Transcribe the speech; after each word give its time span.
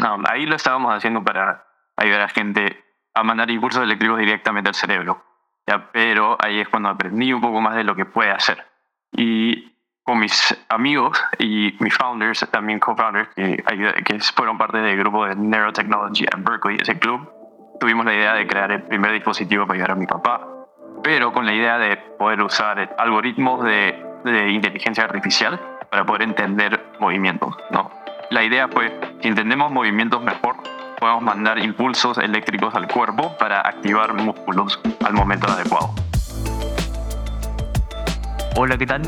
Um, 0.00 0.24
ahí 0.28 0.46
lo 0.46 0.56
estábamos 0.56 0.94
haciendo 0.94 1.22
para 1.22 1.64
ayudar 1.96 2.20
a 2.20 2.24
la 2.24 2.28
gente 2.28 2.84
a 3.14 3.22
mandar 3.22 3.50
impulsos 3.50 3.82
eléctricos 3.82 4.18
directamente 4.18 4.68
al 4.68 4.74
cerebro. 4.74 5.24
¿ya? 5.66 5.90
Pero 5.92 6.36
ahí 6.40 6.60
es 6.60 6.68
cuando 6.68 6.90
aprendí 6.90 7.32
un 7.32 7.40
poco 7.40 7.60
más 7.60 7.74
de 7.74 7.84
lo 7.84 7.94
que 7.96 8.04
puede 8.04 8.30
hacer. 8.30 8.64
Y 9.12 9.72
con 10.02 10.18
mis 10.18 10.56
amigos 10.68 11.20
y 11.38 11.74
mis 11.80 11.94
founders, 11.94 12.46
también 12.50 12.78
co-founders, 12.78 13.28
que, 13.34 13.62
que 14.04 14.20
fueron 14.20 14.56
parte 14.56 14.78
del 14.78 14.96
grupo 14.96 15.26
de 15.26 15.34
Neurotechnology 15.34 16.26
at 16.26 16.38
Berkeley, 16.38 16.78
ese 16.80 16.98
club, 16.98 17.28
tuvimos 17.80 18.04
la 18.04 18.14
idea 18.14 18.34
de 18.34 18.46
crear 18.46 18.70
el 18.70 18.82
primer 18.82 19.12
dispositivo 19.12 19.66
para 19.66 19.74
ayudar 19.74 19.90
a 19.92 19.94
mi 19.96 20.06
papá, 20.06 20.46
pero 21.02 21.32
con 21.32 21.44
la 21.44 21.52
idea 21.52 21.78
de 21.78 21.96
poder 21.96 22.40
usar 22.42 22.94
algoritmos 22.98 23.64
de, 23.64 24.00
de 24.24 24.50
inteligencia 24.50 25.04
artificial 25.04 25.60
para 25.90 26.04
poder 26.04 26.22
entender 26.22 26.84
movimientos. 27.00 27.56
¿no? 27.70 27.90
La 28.28 28.42
idea 28.42 28.66
fue, 28.66 28.92
entendemos 29.22 29.70
movimientos 29.70 30.20
mejor, 30.20 30.56
podemos 30.98 31.22
mandar 31.22 31.60
impulsos 31.60 32.18
eléctricos 32.18 32.74
al 32.74 32.88
cuerpo 32.88 33.36
para 33.38 33.60
activar 33.60 34.14
músculos 34.14 34.80
al 35.04 35.14
momento 35.14 35.46
adecuado. 35.46 35.94
Hola, 38.56 38.76
¿qué 38.76 38.86
tal? 38.86 39.02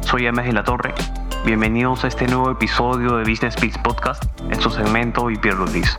Soy 0.00 0.26
Ames 0.26 0.44
de 0.44 0.52
la 0.52 0.62
Torre. 0.62 0.92
Bienvenidos 1.46 2.04
a 2.04 2.08
este 2.08 2.26
nuevo 2.26 2.50
episodio 2.50 3.16
de 3.16 3.30
Business 3.30 3.54
Speaks 3.54 3.78
Podcast 3.78 4.24
en 4.50 4.60
su 4.60 4.68
segmento 4.68 5.28
Pierre 5.40 5.56
Luis. 5.56 5.96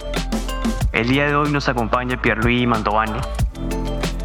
El 0.94 1.08
día 1.08 1.26
de 1.26 1.36
hoy 1.36 1.52
nos 1.52 1.68
acompaña 1.68 2.22
Pierluigi 2.22 2.68
Mantovani. 2.68 3.20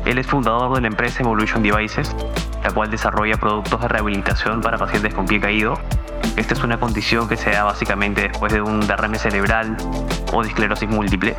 Él 0.05 0.19
es 0.19 0.27
fundador 0.27 0.75
de 0.75 0.83
la 0.83 0.89
empresa 0.89 1.23
Evolution 1.23 1.63
Devices, 1.63 2.15
la 2.63 2.71
cual 2.71 2.91
desarrolla 2.91 3.39
productos 3.39 3.81
de 3.81 3.89
rehabilitación 3.89 4.61
para 4.61 4.77
pacientes 4.77 5.15
con 5.15 5.25
pie 5.25 5.41
caído. 5.41 5.81
Esta 6.37 6.53
es 6.53 6.63
una 6.63 6.79
condición 6.79 7.29
que 7.29 7.37
se 7.37 7.51
da 7.51 7.65
básicamente 7.65 8.29
después 8.29 8.53
de 8.53 8.61
un 8.61 8.87
derrame 8.87 9.19
cerebral 9.19 9.75
o 10.35 10.43
de 10.43 10.49
esclerosis 10.49 10.89
múltiple. 10.89 11.35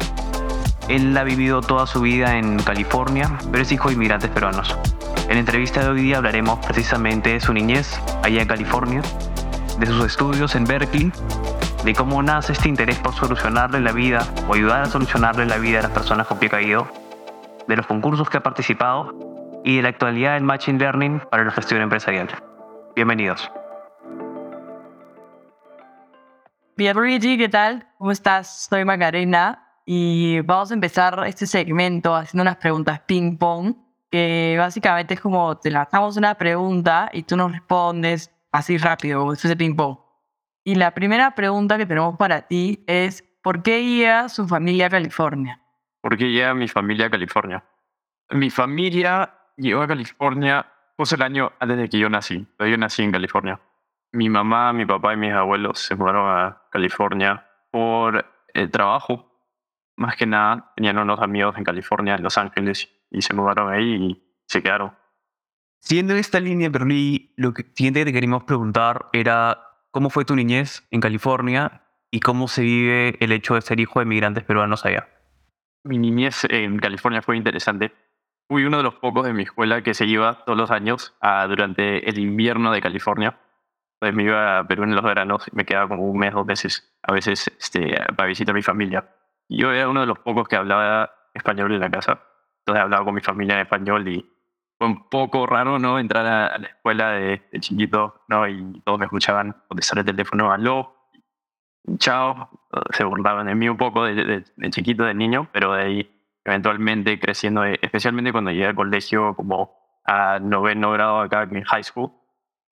Él 0.87 1.15
ha 1.15 1.23
vivido 1.23 1.61
toda 1.61 1.85
su 1.85 2.01
vida 2.01 2.37
en 2.37 2.57
California, 2.59 3.37
pero 3.51 3.61
es 3.61 3.71
hijo 3.71 3.89
de 3.89 3.95
inmigrantes 3.95 4.31
peruanos. 4.31 4.75
En 5.27 5.33
la 5.33 5.39
entrevista 5.39 5.81
de 5.81 5.89
hoy 5.89 6.01
día 6.01 6.17
hablaremos 6.17 6.65
precisamente 6.65 7.33
de 7.33 7.39
su 7.39 7.53
niñez 7.53 8.01
allá 8.23 8.41
en 8.41 8.47
California, 8.47 9.01
de 9.77 9.85
sus 9.85 10.03
estudios 10.05 10.55
en 10.55 10.65
Berkeley, 10.65 11.11
de 11.83 11.93
cómo 11.93 12.23
nace 12.23 12.53
este 12.53 12.67
interés 12.67 12.97
por 12.97 13.13
solucionarle 13.13 13.79
la 13.81 13.91
vida 13.91 14.25
o 14.47 14.55
ayudar 14.55 14.81
a 14.81 14.85
solucionarle 14.87 15.45
la 15.45 15.57
vida 15.57 15.79
a 15.79 15.83
las 15.83 15.91
personas 15.91 16.25
con 16.25 16.39
pie 16.39 16.49
caído, 16.49 16.87
de 17.67 17.75
los 17.75 17.85
concursos 17.85 18.29
que 18.29 18.37
ha 18.37 18.43
participado 18.43 19.13
y 19.63 19.75
de 19.75 19.81
la 19.83 19.89
actualidad 19.89 20.33
del 20.33 20.43
Machine 20.43 20.79
Learning 20.79 21.21
para 21.29 21.43
la 21.43 21.51
gestión 21.51 21.81
empresarial. 21.81 22.29
Bienvenidos. 22.95 23.51
Bien, 26.77 26.95
Luigi, 26.95 27.39
¿qué 27.39 27.49
tal? 27.49 27.87
¿Cómo 27.97 28.11
estás? 28.11 28.67
Soy 28.69 28.85
Macarena 28.85 29.67
y 29.83 30.41
vamos 30.41 30.69
a 30.69 30.75
empezar 30.75 31.23
este 31.25 31.47
segmento 31.47 32.13
haciendo 32.13 32.43
unas 32.43 32.57
preguntas 32.57 32.99
ping-pong, 32.99 33.73
que 34.11 34.55
básicamente 34.59 35.15
es 35.15 35.19
como 35.19 35.57
te 35.57 35.71
lanzamos 35.71 36.17
una 36.17 36.35
pregunta 36.35 37.09
y 37.11 37.23
tú 37.23 37.35
nos 37.35 37.51
respondes 37.51 38.31
así 38.51 38.77
rápido, 38.77 39.33
esto 39.33 39.47
es 39.47 39.55
ping-pong. 39.55 39.97
Y 40.63 40.75
la 40.75 40.91
primera 40.91 41.33
pregunta 41.33 41.79
que 41.79 41.87
tenemos 41.87 42.15
para 42.15 42.43
ti 42.43 42.83
es, 42.85 43.23
¿por 43.41 43.63
qué 43.63 43.81
iba 43.81 44.29
su 44.29 44.47
familia 44.47 44.85
a 44.85 44.89
California? 44.91 45.59
¿Por 45.99 46.15
qué 46.15 46.29
llega 46.29 46.53
mi 46.53 46.67
familia 46.67 47.07
a 47.07 47.09
California? 47.09 47.63
Mi 48.29 48.51
familia 48.51 49.33
llegó 49.55 49.81
a 49.81 49.87
California 49.87 50.63
pues 50.95 51.11
el 51.11 51.23
año 51.23 51.53
antes 51.59 51.75
de 51.75 51.89
que 51.89 51.97
yo 51.97 52.07
nací. 52.07 52.45
Yo 52.59 52.77
nací 52.77 53.01
en 53.01 53.11
California. 53.11 53.59
Mi 54.13 54.29
mamá, 54.29 54.71
mi 54.73 54.85
papá 54.85 55.13
y 55.13 55.17
mis 55.17 55.33
abuelos 55.33 55.79
se 55.79 55.95
mudaron 55.95 56.29
a 56.29 56.66
California 56.77 57.45
por 57.71 58.25
el 58.53 58.71
trabajo. 58.71 59.31
Más 59.95 60.15
que 60.15 60.25
nada, 60.25 60.73
tenían 60.75 60.97
unos 60.99 61.19
amigos 61.19 61.57
en 61.57 61.63
California, 61.63 62.15
en 62.15 62.23
Los 62.23 62.37
Ángeles, 62.37 62.89
y 63.09 63.21
se 63.21 63.33
mudaron 63.33 63.73
ahí 63.73 63.95
y 63.95 64.23
se 64.45 64.61
quedaron. 64.61 64.93
Siguiendo 65.79 66.13
esta 66.13 66.39
línea, 66.39 66.69
Bernie, 66.69 67.33
lo 67.35 67.53
que 67.53 67.63
siguiente 67.63 68.01
que 68.01 68.05
te 68.05 68.13
queríamos 68.13 68.43
preguntar 68.43 69.07
era 69.11 69.59
cómo 69.91 70.09
fue 70.09 70.25
tu 70.25 70.35
niñez 70.35 70.87
en 70.91 71.01
California 71.01 71.83
y 72.11 72.19
cómo 72.19 72.47
se 72.47 72.61
vive 72.61 73.17
el 73.19 73.31
hecho 73.31 73.55
de 73.55 73.61
ser 73.61 73.79
hijo 73.79 73.99
de 73.99 74.05
migrantes 74.05 74.43
peruanos 74.43 74.85
allá. 74.85 75.07
Mi 75.83 75.97
niñez 75.97 76.45
en 76.49 76.77
California 76.77 77.21
fue 77.21 77.37
interesante 77.37 77.93
fui 78.49 78.63
uno 78.63 78.77
de 78.77 78.83
los 78.83 78.95
pocos 78.95 79.25
de 79.25 79.33
mi 79.33 79.43
escuela 79.43 79.81
que 79.81 79.93
se 79.93 80.05
iba 80.05 80.45
todos 80.45 80.57
los 80.57 80.71
años 80.71 81.13
durante 81.49 82.09
el 82.09 82.17
invierno 82.17 82.71
de 82.71 82.81
California. 82.81 83.37
Entonces 83.99 84.15
me 84.15 84.23
iba 84.23 84.59
a 84.59 84.67
Perú 84.67 84.83
en 84.83 84.95
los 84.95 85.03
veranos 85.03 85.47
y 85.51 85.55
me 85.55 85.65
quedaba 85.65 85.87
como 85.87 86.03
un 86.03 86.19
mes, 86.19 86.31
dos 86.33 86.45
meses, 86.45 86.95
a 87.01 87.13
veces 87.13 87.51
este, 87.59 87.99
para 88.15 88.27
visitar 88.27 88.53
a 88.53 88.55
mi 88.55 88.61
familia. 88.61 89.09
Yo 89.49 89.71
era 89.71 89.89
uno 89.89 90.01
de 90.01 90.05
los 90.05 90.19
pocos 90.19 90.47
que 90.47 90.55
hablaba 90.55 91.11
español 91.33 91.73
en 91.73 91.79
la 91.79 91.89
casa. 91.89 92.21
Entonces 92.59 92.83
hablaba 92.83 93.05
con 93.05 93.15
mi 93.15 93.21
familia 93.21 93.55
en 93.55 93.61
español 93.61 94.07
y 94.07 94.29
fue 94.77 94.87
un 94.87 95.09
poco 95.09 95.47
raro, 95.47 95.79
¿no? 95.79 95.97
Entrar 95.97 96.25
a, 96.25 96.57
la 96.59 96.67
escuela 96.67 97.11
de, 97.11 97.41
chiquito, 97.59 98.21
¿no? 98.27 98.47
Y 98.47 98.81
todos 98.85 98.99
me 98.99 99.05
escuchaban 99.05 99.55
contestar 99.67 99.99
el 99.99 100.05
teléfono, 100.05 100.51
aló, 100.51 100.95
chao. 101.97 102.49
Se 102.91 103.03
burlaban 103.03 103.47
de 103.47 103.55
mí 103.55 103.67
un 103.67 103.77
poco 103.77 104.03
de, 104.03 104.43
de 104.55 104.69
chiquito, 104.69 105.05
de 105.05 105.15
niño, 105.15 105.49
pero 105.51 105.73
de 105.73 105.83
ahí 105.83 106.17
eventualmente 106.47 107.19
creciendo, 107.19 107.65
eh, 107.65 107.77
especialmente 107.81 108.31
cuando 108.31 108.51
llegué 108.51 108.67
al 108.67 108.75
colegio 108.75 109.35
como 109.35 109.75
a 110.05 110.39
noveno 110.39 110.91
grado 110.91 111.19
acá 111.19 111.43
en 111.43 111.63
high 111.63 111.83
school, 111.83 112.11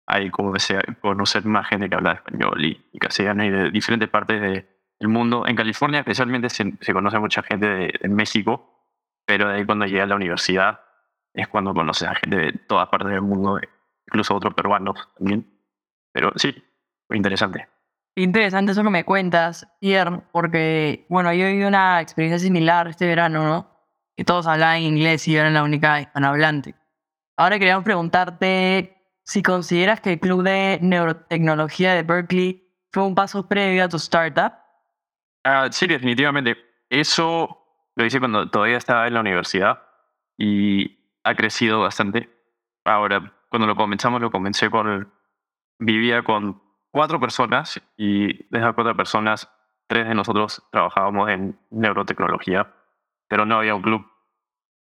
ahí 0.10 0.30
como 0.32 0.54
conocer 1.02 1.46
más 1.46 1.68
gente 1.68 1.88
que 1.88 1.96
habla 1.96 2.14
español 2.14 2.66
y, 2.66 2.84
y 2.92 3.00
castellano 3.00 3.46
y 3.46 3.52
de 3.52 3.72
diferentes 3.72 4.10
partes 4.10 4.42
del 4.42 5.08
mundo. 5.08 5.46
En 5.48 5.56
California 5.56 6.00
especialmente 6.00 6.50
se, 6.50 6.74
se 6.82 6.94
conoce 6.94 7.20
mucha 7.20 7.44
gente 7.44 7.68
de, 7.68 8.10
México, 8.10 8.88
pero 9.26 9.48
de 9.48 9.58
ahí 9.58 9.66
cuando 9.66 9.86
llegué 9.86 10.02
a 10.02 10.08
la 10.08 10.16
universidad 10.16 10.82
es 11.34 11.48
cuando 11.48 11.76
conoces 11.76 12.08
a 12.08 12.16
gente 12.16 12.38
de 12.38 12.52
todas 12.54 12.90
partes 12.90 13.12
del 13.12 13.22
mundo, 13.22 13.60
incluso 14.08 14.36
otros 14.36 14.56
peruanos 14.56 14.98
también. 15.16 15.46
Pero 16.12 16.32
sí, 16.36 16.56
interesante. 17.12 17.68
Interesante 18.16 18.72
eso 18.72 18.84
que 18.84 18.90
me 18.90 19.06
cuentas, 19.06 19.68
Pierre, 19.80 20.22
porque, 20.32 21.06
bueno, 21.08 21.32
yo 21.34 21.46
viví 21.46 21.64
una 21.64 22.02
experiencia 22.02 22.40
similar 22.40 22.88
este 22.88 23.06
verano, 23.06 23.44
¿no? 23.44 23.70
Que 24.18 24.26
todos 24.26 24.48
hablaban 24.48 24.82
inglés 24.82 25.28
y 25.28 25.34
yo 25.34 25.42
era 25.42 25.52
la 25.52 25.64
única 25.64 26.02
hispanohablante. 26.02 26.74
Ahora 27.38 27.60
queríamos 27.60 27.86
preguntarte 27.86 28.99
si 29.30 29.44
consideras 29.44 30.02
que 30.02 30.14
el 30.14 30.20
Club 30.20 30.42
de 30.42 30.80
Neurotecnología 30.82 31.94
de 31.94 32.02
Berkeley 32.02 32.68
fue 32.92 33.06
un 33.06 33.14
paso 33.14 33.48
previo 33.48 33.84
a 33.84 33.88
tu 33.88 33.98
startup. 33.98 34.54
Uh, 35.46 35.72
sí, 35.72 35.86
definitivamente. 35.86 36.58
Eso 36.90 37.64
lo 37.96 38.06
hice 38.06 38.18
cuando 38.18 38.50
todavía 38.50 38.78
estaba 38.78 39.06
en 39.06 39.14
la 39.14 39.20
universidad 39.20 39.84
y 40.36 40.98
ha 41.24 41.36
crecido 41.36 41.80
bastante. 41.80 42.28
Ahora, 42.86 43.32
cuando 43.50 43.68
lo 43.68 43.76
comenzamos, 43.76 44.20
lo 44.20 44.32
comencé 44.32 44.72
con... 44.72 45.14
Vivía 45.78 46.24
con 46.24 46.64
cuatro 46.90 47.20
personas 47.20 47.80
y 47.96 48.34
de 48.50 48.58
esas 48.58 48.74
cuatro 48.74 48.98
personas, 48.98 49.48
tres 49.86 50.08
de 50.08 50.16
nosotros 50.16 50.64
trabajábamos 50.72 51.30
en 51.30 51.58
neurotecnología, 51.70 52.74
pero 53.28 53.46
no 53.46 53.60
había 53.60 53.76
un 53.76 53.84
club. 53.84 54.08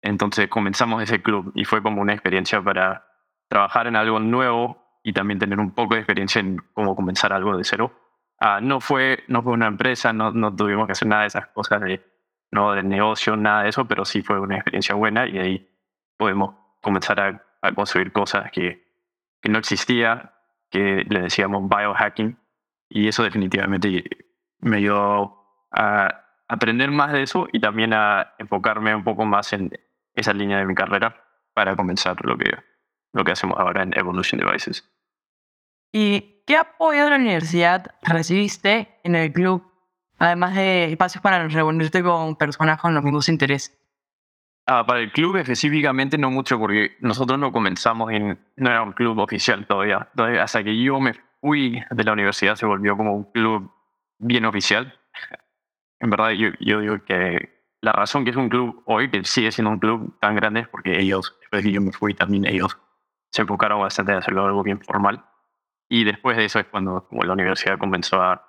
Entonces 0.01 0.49
comenzamos 0.49 1.01
ese 1.01 1.21
club 1.21 1.53
y 1.55 1.63
fue 1.63 1.81
como 1.81 2.01
una 2.01 2.11
experiencia 2.11 2.61
para 2.61 3.14
trabajar 3.55 3.87
en 3.87 3.95
algo 3.95 4.19
nuevo 4.19 4.99
y 5.01 5.13
también 5.13 5.39
tener 5.39 5.61
un 5.61 5.71
poco 5.71 5.93
de 5.93 6.01
experiencia 6.01 6.41
en 6.41 6.57
cómo 6.73 6.93
comenzar 6.93 7.31
algo 7.31 7.55
de 7.55 7.63
cero. 7.63 7.93
Ah, 8.37 8.59
no, 8.61 8.81
fue, 8.81 9.23
no 9.29 9.43
fue 9.43 9.53
una 9.53 9.67
empresa, 9.67 10.11
no, 10.11 10.31
no 10.31 10.53
tuvimos 10.53 10.87
que 10.87 10.91
hacer 10.91 11.07
nada 11.07 11.21
de 11.21 11.27
esas 11.27 11.47
cosas 11.47 11.79
de, 11.79 12.03
no, 12.51 12.73
de 12.73 12.83
negocio, 12.83 13.37
nada 13.37 13.63
de 13.63 13.69
eso, 13.69 13.85
pero 13.85 14.03
sí 14.03 14.21
fue 14.21 14.41
una 14.41 14.55
experiencia 14.57 14.93
buena 14.93 15.25
y 15.25 15.37
ahí 15.37 15.69
podemos 16.17 16.55
comenzar 16.81 17.17
a, 17.21 17.45
a 17.61 17.71
construir 17.71 18.11
cosas 18.11 18.51
que, 18.51 18.83
que 19.41 19.49
no 19.49 19.57
existía 19.57 20.33
que 20.69 21.05
le 21.07 21.21
decíamos 21.21 21.69
biohacking, 21.69 22.37
y 22.89 23.07
eso 23.07 23.23
definitivamente 23.23 24.03
me 24.59 24.77
ayudó 24.77 25.63
a 25.71 26.25
aprender 26.49 26.91
más 26.91 27.13
de 27.13 27.21
eso 27.21 27.47
y 27.53 27.61
también 27.61 27.93
a 27.93 28.33
enfocarme 28.37 28.93
un 28.93 29.05
poco 29.05 29.23
más 29.23 29.53
en 29.53 29.71
esa 30.13 30.33
línea 30.33 30.57
de 30.57 30.65
mi 30.65 30.75
carrera 30.75 31.23
para 31.53 31.77
comenzar 31.77 32.17
lo 32.25 32.37
que, 32.37 32.51
lo 33.15 33.23
que 33.23 33.31
hacemos 33.31 33.57
ahora 33.57 33.81
en 33.81 33.97
Evolution 33.97 34.39
Devices. 34.39 34.83
¿Y 35.93 36.43
qué 36.45 36.57
apoyo 36.57 37.05
de 37.05 37.09
la 37.09 37.15
universidad 37.15 37.95
recibiste 38.03 38.99
en 39.03 39.15
el 39.15 39.31
club, 39.31 39.63
además 40.19 40.53
de 40.53 40.91
espacios 40.91 41.21
para 41.23 41.47
reunirte 41.47 42.03
con 42.03 42.35
personas 42.35 42.79
con 42.79 42.93
los 42.93 43.03
mismos 43.03 43.29
intereses? 43.29 43.79
Ah, 44.67 44.85
para 44.85 44.99
el 44.99 45.11
club 45.13 45.37
específicamente 45.37 46.17
no 46.17 46.29
mucho, 46.29 46.59
porque 46.59 46.97
nosotros 46.99 47.39
no 47.39 47.53
comenzamos 47.53 48.11
en, 48.11 48.37
no 48.57 48.69
era 48.69 48.83
un 48.83 48.91
club 48.91 49.17
oficial 49.19 49.65
todavía. 49.65 50.09
todavía. 50.13 50.43
Hasta 50.43 50.63
que 50.63 50.77
yo 50.77 50.99
me 50.99 51.13
fui 51.39 51.81
de 51.89 52.03
la 52.03 52.11
universidad 52.11 52.55
se 52.55 52.65
volvió 52.65 52.97
como 52.97 53.15
un 53.15 53.31
club 53.31 53.71
bien 54.19 54.45
oficial. 54.45 54.93
En 55.97 56.09
verdad, 56.09 56.31
yo, 56.31 56.49
yo 56.59 56.81
digo 56.81 57.03
que 57.05 57.63
la 57.79 57.93
razón 57.93 58.25
que 58.25 58.31
es 58.31 58.35
un 58.35 58.49
club 58.49 58.83
hoy, 58.85 59.09
que 59.09 59.23
sigue 59.23 59.49
siendo 59.51 59.71
un 59.71 59.79
club 59.79 60.19
tan 60.19 60.35
grande, 60.35 60.59
es 60.59 60.67
porque 60.67 60.99
ellos, 60.99 61.37
después 61.39 61.63
de 61.63 61.69
que 61.69 61.73
yo 61.73 61.81
me 61.81 61.93
fui, 61.93 62.13
también 62.13 62.45
ellos 62.45 62.77
se 63.35 63.41
enfocaron 63.41 63.81
bastante 63.81 64.13
en 64.13 64.19
hacerlo 64.19 64.45
algo 64.45 64.63
bien 64.63 64.79
formal. 64.79 65.25
Y 65.89 66.05
después 66.05 66.37
de 66.37 66.45
eso 66.45 66.57
es 66.57 66.67
cuando 66.67 67.05
como 67.09 67.23
la 67.23 67.33
universidad 67.33 67.77
comenzó 67.77 68.21
a 68.21 68.47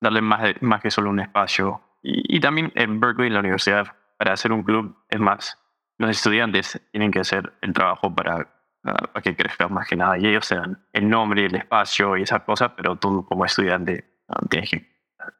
darle 0.00 0.20
más, 0.20 0.54
más 0.60 0.80
que 0.80 0.92
solo 0.92 1.10
un 1.10 1.18
espacio. 1.18 1.82
Y, 2.00 2.36
y 2.36 2.38
también 2.38 2.70
en 2.76 3.00
Berkeley, 3.00 3.28
la 3.28 3.40
universidad, 3.40 3.88
para 4.18 4.34
hacer 4.34 4.52
un 4.52 4.62
club, 4.62 4.96
es 5.08 5.18
más, 5.18 5.58
los 5.98 6.10
estudiantes 6.10 6.80
tienen 6.92 7.10
que 7.10 7.18
hacer 7.18 7.52
el 7.60 7.72
trabajo 7.72 8.14
para, 8.14 8.48
para 8.82 9.20
que 9.20 9.34
crezca 9.34 9.66
más 9.66 9.88
que 9.88 9.96
nada. 9.96 10.16
Y 10.16 10.28
ellos 10.28 10.46
se 10.46 10.54
dan 10.54 10.86
el 10.92 11.08
nombre, 11.08 11.46
el 11.46 11.56
espacio 11.56 12.16
y 12.16 12.22
esas 12.22 12.42
cosas, 12.42 12.70
pero 12.76 12.94
tú 12.94 13.26
como 13.26 13.44
estudiante 13.44 14.22
ah, 14.28 14.38
tienes 14.48 14.70
que 14.70 14.88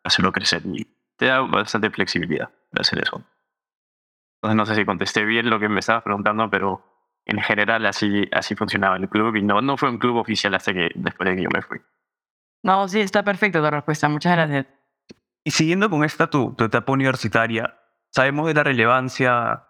hacerlo 0.02 0.32
crecer 0.32 0.62
y 0.64 0.84
te 1.16 1.26
da 1.26 1.42
bastante 1.42 1.90
flexibilidad 1.90 2.50
para 2.72 2.80
hacer 2.80 3.00
eso. 3.00 3.24
Entonces 4.38 4.56
no 4.56 4.66
sé 4.66 4.74
si 4.74 4.84
contesté 4.84 5.24
bien 5.24 5.48
lo 5.48 5.60
que 5.60 5.68
me 5.68 5.78
estabas 5.78 6.02
preguntando, 6.02 6.50
pero 6.50 6.89
en 7.26 7.40
general 7.40 7.86
así, 7.86 8.28
así 8.32 8.54
funcionaba 8.54 8.96
el 8.96 9.08
club 9.08 9.36
y 9.36 9.42
no, 9.42 9.60
no 9.60 9.76
fue 9.76 9.88
un 9.88 9.98
club 9.98 10.16
oficial 10.16 10.54
hasta 10.54 10.72
que 10.72 10.90
después 10.94 11.28
de 11.28 11.36
que 11.36 11.42
yo 11.42 11.48
me 11.52 11.62
fui. 11.62 11.78
No, 12.62 12.88
sí, 12.88 13.00
está 13.00 13.22
perfecto 13.22 13.62
tu 13.62 13.70
respuesta. 13.70 14.08
Muchas 14.08 14.32
gracias. 14.32 14.66
Y 15.44 15.50
siguiendo 15.52 15.88
con 15.88 16.04
esta 16.04 16.28
tu, 16.28 16.54
tu 16.54 16.64
etapa 16.64 16.92
universitaria, 16.92 17.78
sabemos 18.10 18.46
de 18.46 18.54
la 18.54 18.64
relevancia 18.64 19.64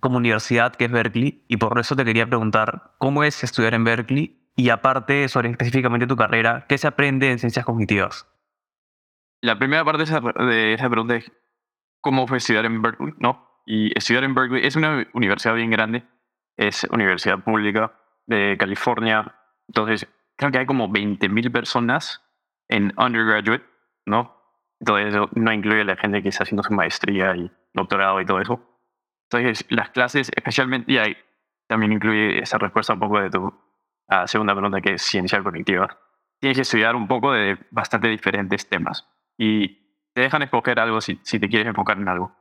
como 0.00 0.18
universidad 0.18 0.74
que 0.74 0.86
es 0.86 0.90
Berkeley 0.90 1.44
y 1.48 1.56
por 1.56 1.78
eso 1.78 1.96
te 1.96 2.04
quería 2.04 2.26
preguntar 2.26 2.94
cómo 2.98 3.24
es 3.24 3.42
estudiar 3.44 3.74
en 3.74 3.84
Berkeley 3.84 4.42
y 4.56 4.70
aparte 4.70 5.28
sobre 5.28 5.50
específicamente 5.50 6.06
tu 6.06 6.16
carrera, 6.16 6.66
¿qué 6.68 6.78
se 6.78 6.86
aprende 6.86 7.30
en 7.30 7.38
ciencias 7.38 7.64
cognitivas? 7.64 8.26
La 9.42 9.58
primera 9.58 9.84
parte 9.84 9.98
de 9.98 10.04
esa, 10.04 10.20
de 10.20 10.72
esa 10.74 10.88
pregunta 10.90 11.16
es 11.16 11.30
cómo 12.00 12.26
fue 12.26 12.38
estudiar 12.38 12.64
en 12.64 12.82
Berkeley, 12.82 13.14
¿no? 13.18 13.46
Y 13.66 13.96
estudiar 13.96 14.24
en 14.24 14.34
Berkeley 14.34 14.66
es 14.66 14.76
una 14.76 15.06
universidad 15.12 15.54
bien 15.54 15.70
grande, 15.70 16.04
es 16.56 16.84
universidad 16.84 17.38
pública 17.38 17.92
de 18.26 18.56
California, 18.58 19.34
entonces 19.68 20.08
creo 20.36 20.50
que 20.50 20.58
hay 20.58 20.66
como 20.66 20.88
20.000 20.88 21.52
personas 21.52 22.22
en 22.68 22.92
undergraduate, 22.98 23.64
¿no? 24.06 24.36
Entonces 24.80 25.20
no 25.34 25.52
incluye 25.52 25.84
la 25.84 25.96
gente 25.96 26.22
que 26.22 26.28
está 26.28 26.44
haciendo 26.44 26.62
su 26.62 26.72
maestría 26.72 27.34
y 27.36 27.50
doctorado 27.72 28.20
y 28.20 28.26
todo 28.26 28.40
eso. 28.40 28.60
Entonces 29.30 29.66
las 29.70 29.90
clases, 29.90 30.30
especialmente, 30.34 30.92
y 30.92 30.98
ahí 30.98 31.16
también 31.66 31.92
incluye 31.92 32.38
esa 32.38 32.58
respuesta 32.58 32.92
un 32.92 33.00
poco 33.00 33.20
de 33.20 33.30
tu 33.30 33.46
uh, 33.46 34.26
segunda 34.26 34.54
pregunta 34.54 34.80
que 34.80 34.94
es 34.94 35.02
ciencia 35.02 35.42
cognitiva. 35.42 35.98
Tienes 36.38 36.56
que 36.56 36.62
estudiar 36.62 36.94
un 36.94 37.08
poco 37.08 37.32
de 37.32 37.58
bastante 37.70 38.08
diferentes 38.08 38.68
temas 38.68 39.08
y 39.38 39.86
te 40.12 40.22
dejan 40.22 40.42
escoger 40.42 40.78
algo 40.78 41.00
si, 41.00 41.18
si 41.22 41.38
te 41.38 41.48
quieres 41.48 41.66
enfocar 41.66 41.98
en 41.98 42.08
algo. 42.08 42.36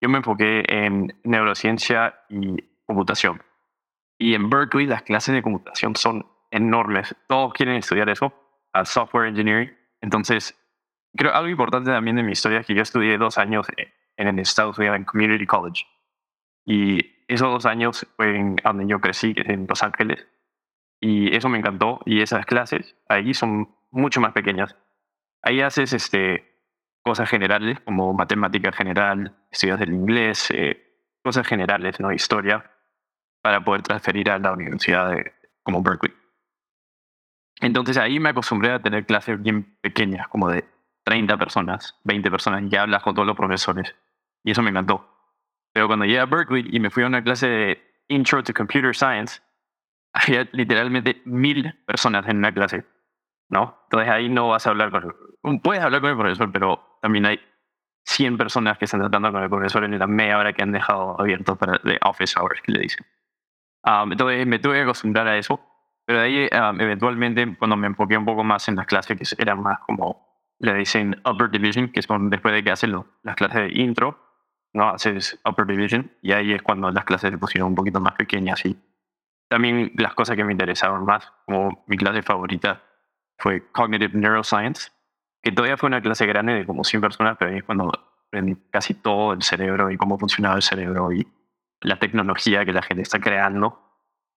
Yo 0.00 0.08
me 0.08 0.18
enfoqué 0.18 0.64
en 0.68 1.18
neurociencia 1.24 2.20
y 2.28 2.56
computación. 2.86 3.42
Y 4.18 4.34
en 4.34 4.50
Berkeley 4.50 4.86
las 4.86 5.02
clases 5.02 5.34
de 5.34 5.42
computación 5.42 5.94
son 5.96 6.26
enormes. 6.50 7.14
Todos 7.28 7.52
quieren 7.52 7.76
estudiar 7.76 8.08
eso, 8.08 8.32
al 8.72 8.86
software 8.86 9.28
engineering. 9.28 9.76
Entonces, 10.00 10.58
creo 11.16 11.32
algo 11.34 11.48
importante 11.48 11.90
también 11.90 12.16
de 12.16 12.22
mi 12.22 12.32
historia 12.32 12.60
es 12.60 12.66
que 12.66 12.74
yo 12.74 12.82
estudié 12.82 13.16
dos 13.18 13.38
años 13.38 13.66
en 14.16 14.28
el 14.28 14.38
Estados 14.40 14.78
Unidos 14.78 14.96
en 14.96 15.04
Community 15.04 15.46
College. 15.46 15.84
Y 16.64 17.24
esos 17.28 17.50
dos 17.50 17.66
años 17.66 18.06
fue 18.16 18.36
en 18.36 18.56
donde 18.56 18.86
yo 18.86 19.00
crecí, 19.00 19.34
en 19.36 19.66
Los 19.68 19.82
Ángeles. 19.82 20.26
Y 21.00 21.34
eso 21.34 21.48
me 21.48 21.58
encantó. 21.58 22.00
Y 22.04 22.20
esas 22.20 22.44
clases 22.44 22.96
ahí 23.08 23.32
son 23.34 23.74
mucho 23.90 24.20
más 24.20 24.32
pequeñas. 24.32 24.76
Ahí 25.42 25.60
haces 25.60 25.92
este, 25.92 26.48
cosas 27.02 27.30
generales 27.30 27.80
como 27.80 28.12
matemática 28.12 28.72
general, 28.72 29.36
estudios 29.50 29.78
del 29.78 29.92
inglés, 29.92 30.50
eh, 30.50 31.06
cosas 31.22 31.46
generales, 31.46 32.00
¿no? 32.00 32.12
Historia, 32.12 32.70
para 33.48 33.64
poder 33.64 33.80
transferir 33.80 34.30
a 34.30 34.38
la 34.38 34.52
universidad 34.52 35.08
de, 35.08 35.32
como 35.62 35.82
Berkeley. 35.82 36.14
Entonces 37.62 37.96
ahí 37.96 38.20
me 38.20 38.28
acostumbré 38.28 38.72
a 38.72 38.82
tener 38.82 39.06
clases 39.06 39.40
bien 39.40 39.78
pequeñas, 39.80 40.28
como 40.28 40.50
de 40.50 40.66
30 41.04 41.38
personas, 41.38 41.98
20 42.04 42.30
personas, 42.30 42.62
y 42.62 42.68
ya 42.68 42.82
hablas 42.82 43.02
con 43.02 43.14
todos 43.14 43.26
los 43.26 43.38
profesores. 43.38 43.96
Y 44.44 44.50
eso 44.50 44.60
me 44.60 44.68
encantó. 44.68 45.08
Pero 45.72 45.86
cuando 45.86 46.04
llegué 46.04 46.20
a 46.20 46.26
Berkeley 46.26 46.68
y 46.70 46.78
me 46.78 46.90
fui 46.90 47.04
a 47.04 47.06
una 47.06 47.24
clase 47.24 47.48
de 47.48 47.82
Intro 48.08 48.42
to 48.42 48.52
Computer 48.52 48.94
Science, 48.94 49.40
había 50.12 50.46
literalmente 50.52 51.22
mil 51.24 51.72
personas 51.86 52.28
en 52.28 52.36
una 52.36 52.52
clase. 52.52 52.84
¿no? 53.48 53.80
Entonces 53.84 54.10
ahí 54.10 54.28
no 54.28 54.48
vas 54.48 54.66
a 54.66 54.70
hablar 54.70 54.90
con... 54.90 55.60
Puedes 55.60 55.82
hablar 55.82 56.02
con 56.02 56.10
el 56.10 56.18
profesor, 56.18 56.52
pero 56.52 56.98
también 57.00 57.24
hay 57.24 57.40
100 58.04 58.36
personas 58.36 58.76
que 58.76 58.84
están 58.84 59.00
tratando 59.00 59.32
con 59.32 59.42
el 59.42 59.48
profesor 59.48 59.84
en 59.84 59.98
la 59.98 60.06
media 60.06 60.36
hora 60.36 60.52
que 60.52 60.62
han 60.62 60.72
dejado 60.72 61.18
abierto 61.18 61.56
para 61.56 61.80
de 61.82 61.98
office 62.02 62.38
hours, 62.38 62.60
que 62.60 62.72
le 62.72 62.80
dicen. 62.80 63.06
Um, 63.88 64.12
entonces 64.12 64.46
me 64.46 64.58
tuve 64.58 64.74
que 64.74 64.82
acostumbrar 64.82 65.26
a 65.28 65.38
eso, 65.38 65.60
pero 66.04 66.20
de 66.20 66.26
ahí 66.26 66.48
um, 66.52 66.78
eventualmente 66.78 67.56
cuando 67.56 67.76
me 67.76 67.86
enfoqué 67.86 68.18
un 68.18 68.26
poco 68.26 68.44
más 68.44 68.68
en 68.68 68.76
las 68.76 68.86
clases 68.86 69.16
que 69.16 69.42
eran 69.42 69.62
más 69.62 69.78
como 69.80 70.28
le 70.58 70.74
dicen 70.74 71.22
upper 71.24 71.50
division, 71.50 71.88
que 71.88 72.00
es 72.00 72.06
después 72.08 72.52
de 72.52 72.62
que 72.62 72.70
hacen 72.70 72.92
las 73.22 73.36
clases 73.36 73.62
de 73.62 73.80
intro, 73.80 74.18
no 74.74 74.90
haces 74.90 75.40
upper 75.48 75.66
division 75.66 76.12
y 76.20 76.32
ahí 76.32 76.52
es 76.52 76.60
cuando 76.60 76.90
las 76.90 77.04
clases 77.04 77.30
se 77.30 77.38
pusieron 77.38 77.70
un 77.70 77.74
poquito 77.74 78.00
más 78.00 78.12
pequeñas 78.14 78.64
y 78.66 78.76
también 79.48 79.92
las 79.96 80.14
cosas 80.14 80.36
que 80.36 80.44
me 80.44 80.52
interesaban 80.52 81.06
más, 81.06 81.32
como 81.46 81.84
mi 81.86 81.96
clase 81.96 82.22
favorita 82.22 82.82
fue 83.38 83.70
Cognitive 83.72 84.12
Neuroscience, 84.12 84.90
que 85.42 85.52
todavía 85.52 85.78
fue 85.78 85.86
una 85.86 86.02
clase 86.02 86.26
grande 86.26 86.52
de 86.52 86.66
como 86.66 86.84
100 86.84 87.00
personas, 87.00 87.36
pero 87.38 87.52
ahí 87.52 87.58
es 87.58 87.64
cuando 87.64 87.90
aprendí 88.26 88.56
casi 88.70 88.92
todo 88.92 89.32
el 89.32 89.42
cerebro 89.42 89.90
y 89.90 89.96
cómo 89.96 90.18
funcionaba 90.18 90.56
el 90.56 90.62
cerebro 90.62 91.10
y 91.12 91.26
la 91.80 91.98
tecnología 91.98 92.64
que 92.64 92.72
la 92.72 92.82
gente 92.82 93.02
está 93.02 93.20
creando 93.20 93.88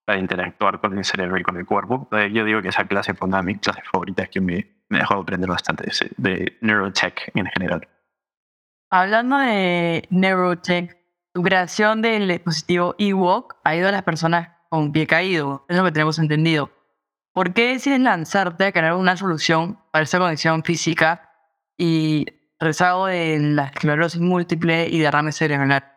para 0.05 0.19
interactuar 0.19 0.79
con 0.79 0.97
el 0.97 1.05
cerebro 1.05 1.37
y 1.37 1.43
con 1.43 1.57
el 1.57 1.65
cuerpo. 1.65 2.01
Entonces, 2.03 2.33
yo 2.33 2.43
digo 2.45 2.61
que 2.61 2.69
esa 2.69 2.85
clase 2.85 3.13
fue 3.13 3.27
una 3.27 3.37
de 3.37 3.43
mis 3.43 3.59
clases 3.59 3.83
favoritas 3.91 4.29
que 4.29 4.41
me, 4.41 4.83
me 4.89 4.99
dejó 4.99 5.15
aprender 5.15 5.49
bastante 5.49 5.89
de, 6.17 6.57
neurotech 6.61 7.31
en 7.35 7.45
general. 7.47 7.87
Hablando 8.89 9.37
de 9.37 10.07
neurotech, 10.09 10.97
tu 11.33 11.41
creación 11.43 12.01
del 12.01 12.27
dispositivo 12.27 12.95
eWalk 12.97 13.55
ha 13.63 13.75
ido 13.75 13.87
a 13.87 13.91
las 13.91 14.03
personas 14.03 14.49
con 14.69 14.91
pie 14.91 15.07
caído, 15.07 15.65
es 15.69 15.77
lo 15.77 15.85
que 15.85 15.91
tenemos 15.91 16.19
entendido. 16.19 16.71
¿Por 17.33 17.53
qué 17.53 17.69
decides 17.69 18.01
lanzarte 18.01 18.65
a 18.65 18.71
crear 18.73 18.93
una 18.93 19.15
solución 19.15 19.79
para 19.91 20.03
esa 20.03 20.19
condición 20.19 20.63
física 20.63 21.31
y 21.77 22.25
rezago 22.59 23.05
de 23.05 23.39
la 23.39 23.65
esclerosis 23.67 24.19
múltiple 24.19 24.89
y 24.89 24.99
derrame 24.99 25.31
cerebral? 25.31 25.90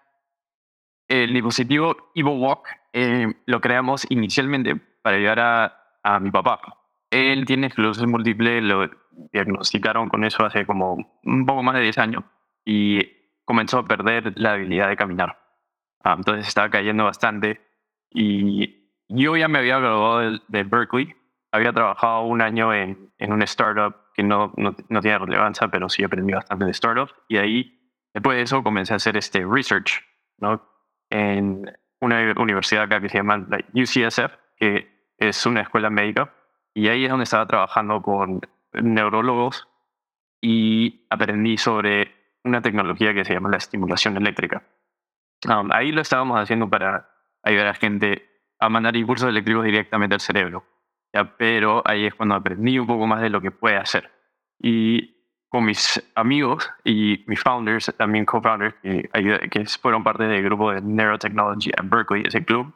El 1.08 1.32
dispositivo 1.32 2.10
EvoWalk 2.14 2.66
eh, 2.92 3.32
lo 3.46 3.60
creamos 3.60 4.06
inicialmente 4.10 4.76
para 5.02 5.16
ayudar 5.16 5.40
a, 5.40 5.98
a 6.02 6.20
mi 6.20 6.30
papá. 6.30 6.60
Él 7.10 7.44
tiene 7.44 7.68
esclerosis 7.68 8.06
múltiple, 8.06 8.60
lo 8.60 8.90
diagnosticaron 9.32 10.08
con 10.08 10.24
eso 10.24 10.44
hace 10.44 10.66
como 10.66 11.20
un 11.22 11.46
poco 11.46 11.62
más 11.62 11.76
de 11.76 11.82
10 11.82 11.98
años 11.98 12.24
y 12.64 13.00
comenzó 13.44 13.78
a 13.78 13.84
perder 13.84 14.32
la 14.36 14.52
habilidad 14.52 14.88
de 14.88 14.96
caminar. 14.96 15.38
Ah, 16.02 16.14
entonces 16.16 16.48
estaba 16.48 16.70
cayendo 16.70 17.04
bastante 17.04 17.60
y 18.10 18.90
yo 19.08 19.36
ya 19.36 19.48
me 19.48 19.58
había 19.58 19.78
graduado 19.78 20.38
de 20.48 20.62
Berkeley 20.64 21.14
había 21.54 21.72
trabajado 21.72 22.22
un 22.22 22.42
año 22.42 22.74
en, 22.74 23.12
en 23.16 23.32
un 23.32 23.40
startup 23.42 23.94
que 24.12 24.24
no, 24.24 24.52
no, 24.56 24.74
no, 24.88 25.00
tiene 25.00 25.18
relevancia, 25.18 25.68
pero 25.68 25.88
sí 25.88 26.02
aprendí 26.02 26.32
bastante 26.32 26.64
de 26.64 26.74
startups. 26.74 27.14
Y 27.28 27.36
ahí, 27.36 27.92
después 28.12 28.36
de 28.36 28.42
eso, 28.42 28.64
comencé 28.64 28.92
a 28.92 28.96
hacer 28.96 29.16
este 29.16 29.44
research 29.48 30.02
¿no? 30.38 30.60
En 31.10 31.70
una 32.00 32.34
universidad 32.36 32.84
acá 32.84 33.00
que 33.00 33.08
se 33.08 33.18
llama 33.18 33.46
UCSF, 33.72 34.32
que 34.56 35.12
es 35.18 35.46
una 35.46 35.62
escuela 35.62 35.90
médica. 35.90 36.32
Y 36.74 36.88
ahí 36.88 37.04
es 37.04 37.10
donde 37.10 37.24
estaba 37.24 37.46
trabajando 37.46 38.02
con 38.02 38.40
neurólogos 38.72 39.68
y 40.40 41.06
aprendí 41.10 41.56
sobre 41.56 42.12
una 42.42 42.60
tecnología 42.60 43.14
que 43.14 43.24
se 43.24 43.34
llama 43.34 43.50
la 43.50 43.56
estimulación 43.56 44.16
eléctrica. 44.16 44.64
Um, 45.48 45.70
ahí 45.72 45.92
lo 45.92 46.00
estábamos 46.00 46.40
haciendo 46.40 46.68
para 46.68 47.08
ayudar 47.42 47.68
a 47.68 47.74
gente 47.74 48.28
a 48.58 48.68
mandar 48.68 48.96
impulsos 48.96 49.28
eléctricos 49.28 49.64
directamente 49.64 50.14
al 50.14 50.20
cerebro 50.20 50.64
pero 51.36 51.82
ahí 51.84 52.06
es 52.06 52.14
cuando 52.14 52.34
aprendí 52.34 52.78
un 52.78 52.86
poco 52.86 53.06
más 53.06 53.20
de 53.20 53.30
lo 53.30 53.40
que 53.40 53.50
puede 53.50 53.76
hacer. 53.76 54.10
Y 54.58 55.13
con 55.54 55.66
mis 55.66 56.02
amigos 56.16 56.68
y 56.82 57.22
mis 57.28 57.40
founders, 57.40 57.94
también 57.96 58.24
co-founders, 58.24 58.74
que, 58.82 59.08
fueron 59.80 60.02
parte 60.02 60.24
del 60.24 60.42
grupo 60.42 60.72
de 60.72 60.80
Neurotechnology 60.80 61.70
at 61.78 61.84
Berkeley, 61.84 62.24
ese 62.26 62.44
club, 62.44 62.74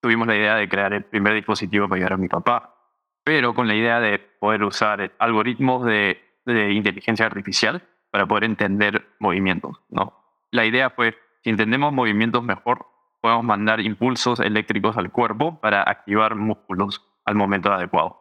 tuvimos 0.00 0.28
la 0.28 0.36
idea 0.36 0.54
de 0.54 0.68
crear 0.68 0.92
el 0.92 1.02
primer 1.02 1.34
dispositivo 1.34 1.88
para 1.88 1.96
ayudar 1.96 2.12
a 2.12 2.16
mi 2.18 2.28
papá, 2.28 2.72
pero 3.24 3.52
con 3.52 3.66
la 3.66 3.74
idea 3.74 3.98
de 3.98 4.20
poder 4.20 4.62
usar 4.62 5.10
algoritmos 5.18 5.84
de, 5.84 6.22
de 6.46 6.72
inteligencia 6.72 7.26
artificial 7.26 7.82
para 8.12 8.26
poder 8.26 8.44
entender 8.44 9.08
movimientos. 9.18 9.80
¿no? 9.88 10.14
La 10.52 10.64
idea 10.64 10.90
fue, 10.90 11.18
si 11.42 11.50
entendemos 11.50 11.92
movimientos 11.92 12.44
mejor, 12.44 12.86
podemos 13.20 13.42
mandar 13.42 13.80
impulsos 13.80 14.38
eléctricos 14.38 14.96
al 14.96 15.10
cuerpo 15.10 15.60
para 15.60 15.82
activar 15.82 16.36
músculos 16.36 17.04
al 17.24 17.34
momento 17.34 17.72
adecuado. 17.72 18.20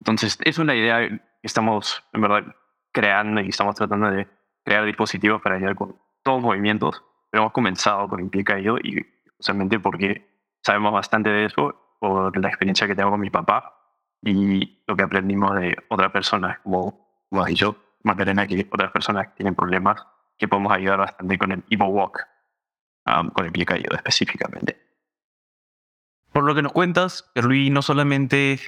Entonces, 0.00 0.38
es 0.46 0.56
una 0.56 0.74
idea 0.74 1.06
que 1.10 1.20
estamos, 1.42 2.02
en 2.14 2.22
verdad, 2.22 2.56
creando 2.92 3.40
y 3.40 3.48
estamos 3.48 3.74
tratando 3.74 4.10
de 4.10 4.28
crear 4.64 4.84
dispositivos 4.84 5.42
para 5.42 5.56
ayudar 5.56 5.74
con 5.74 5.96
todos 6.22 6.38
los 6.38 6.44
movimientos. 6.44 7.02
Pero 7.30 7.42
hemos 7.42 7.52
comenzado 7.52 8.08
con 8.08 8.28
pie 8.30 8.44
caído 8.44 8.78
y 8.78 9.06
justamente 9.36 9.80
porque 9.80 10.28
sabemos 10.62 10.92
bastante 10.92 11.30
de 11.30 11.46
eso 11.46 11.96
por 11.98 12.36
la 12.36 12.48
experiencia 12.48 12.86
que 12.86 12.94
tengo 12.94 13.10
con 13.10 13.20
mi 13.20 13.30
papá 13.30 13.74
y 14.22 14.82
lo 14.86 14.96
que 14.96 15.02
aprendimos 15.02 15.54
de 15.58 15.76
otras 15.88 16.12
personas 16.12 16.58
como, 16.60 17.24
como 17.28 17.48
yo, 17.48 17.76
Macarena 18.04 18.46
que 18.46 18.68
otras 18.72 18.90
personas 18.92 19.28
que 19.28 19.34
tienen 19.36 19.54
problemas, 19.54 20.04
que 20.38 20.48
podemos 20.48 20.72
ayudar 20.72 20.98
bastante 20.98 21.38
con 21.38 21.52
el 21.52 21.64
Evo 21.70 21.86
Walk, 21.86 22.18
um, 23.06 23.30
con 23.30 23.50
pie 23.50 23.64
caído 23.64 23.94
específicamente. 23.94 24.80
Por 26.32 26.44
lo 26.44 26.54
que 26.54 26.62
nos 26.62 26.72
cuentas, 26.72 27.30
Luis, 27.34 27.70
no 27.70 27.82
solamente, 27.82 28.54
eh, 28.54 28.60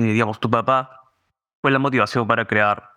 digamos, 0.00 0.38
tu 0.40 0.50
papá 0.50 1.12
fue 1.60 1.70
la 1.70 1.78
motivación 1.78 2.26
para 2.26 2.46
crear 2.46 2.89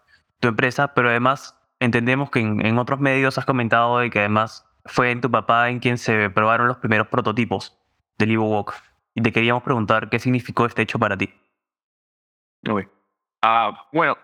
tu 0.43 0.49
empresa, 0.49 0.93
pero 0.93 1.09
además 1.09 1.57
entendemos 1.79 2.29
que 2.29 2.41
en, 2.41 2.65
en 2.65 2.77
otros 2.77 2.99
medios 2.99 3.37
has 3.37 3.45
comentado 3.45 3.99
de 3.99 4.09
que 4.09 4.19
además 4.19 4.65
fue 4.83 5.09
en 5.09 5.21
tu 5.21 5.31
papá 5.31 5.69
en 5.69 5.79
quien 5.79 5.97
se 5.97 6.29
probaron 6.29 6.67
los 6.67 6.77
primeros 6.77 7.07
prototipos 7.07 7.79
del 8.17 8.31
Evo 8.31 8.49
Walk. 8.49 8.73
Y 9.15 9.21
te 9.21 9.31
queríamos 9.31 9.63
preguntar 9.63 10.09
qué 10.09 10.19
significó 10.19 10.65
este 10.65 10.81
hecho 10.81 10.99
para 10.99 11.17
ti. 11.17 11.33
Okay. 12.67 12.87
Ah, 13.41 13.87
bueno, 13.93 14.17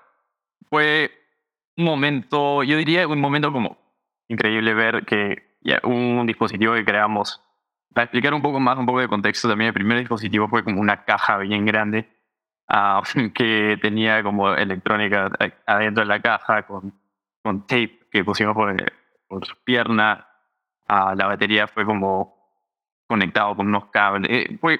fue 0.69 1.09
un 1.77 1.85
momento, 1.85 2.63
yo 2.63 2.75
diría 2.75 3.07
un 3.07 3.21
momento 3.21 3.53
como 3.53 3.77
increíble 4.27 4.73
ver 4.73 5.05
que 5.05 5.55
ya 5.61 5.79
un 5.85 6.25
dispositivo 6.27 6.73
que 6.73 6.83
creamos. 6.83 7.41
Para 7.93 8.03
explicar 8.03 8.33
un 8.33 8.41
poco 8.41 8.59
más, 8.59 8.77
un 8.77 8.85
poco 8.85 8.99
de 8.99 9.07
contexto 9.07 9.47
también, 9.47 9.69
el 9.69 9.73
primer 9.73 9.99
dispositivo 9.99 10.49
fue 10.49 10.65
como 10.65 10.81
una 10.81 11.05
caja 11.05 11.37
bien 11.37 11.65
grande 11.65 12.09
ah, 12.69 13.01
que 13.33 13.77
tenía 13.81 14.23
como 14.23 14.53
electrónica 14.53 15.29
adentro 15.65 16.03
de 16.03 16.07
la 16.07 16.21
caja 16.21 16.65
con, 16.65 16.93
con 17.43 17.61
tape 17.67 18.07
que 18.11 18.23
pusimos 18.23 18.55
por, 18.55 18.75
por 19.27 19.45
su 19.45 19.55
pierna. 19.63 20.27
Ah, 20.87 21.13
la 21.15 21.27
batería 21.27 21.67
fue 21.67 21.85
como 21.85 22.39
conectado 23.07 23.55
con 23.55 23.67
unos 23.67 23.87
cables. 23.87 24.29
Eh, 24.31 24.57
fue, 24.59 24.79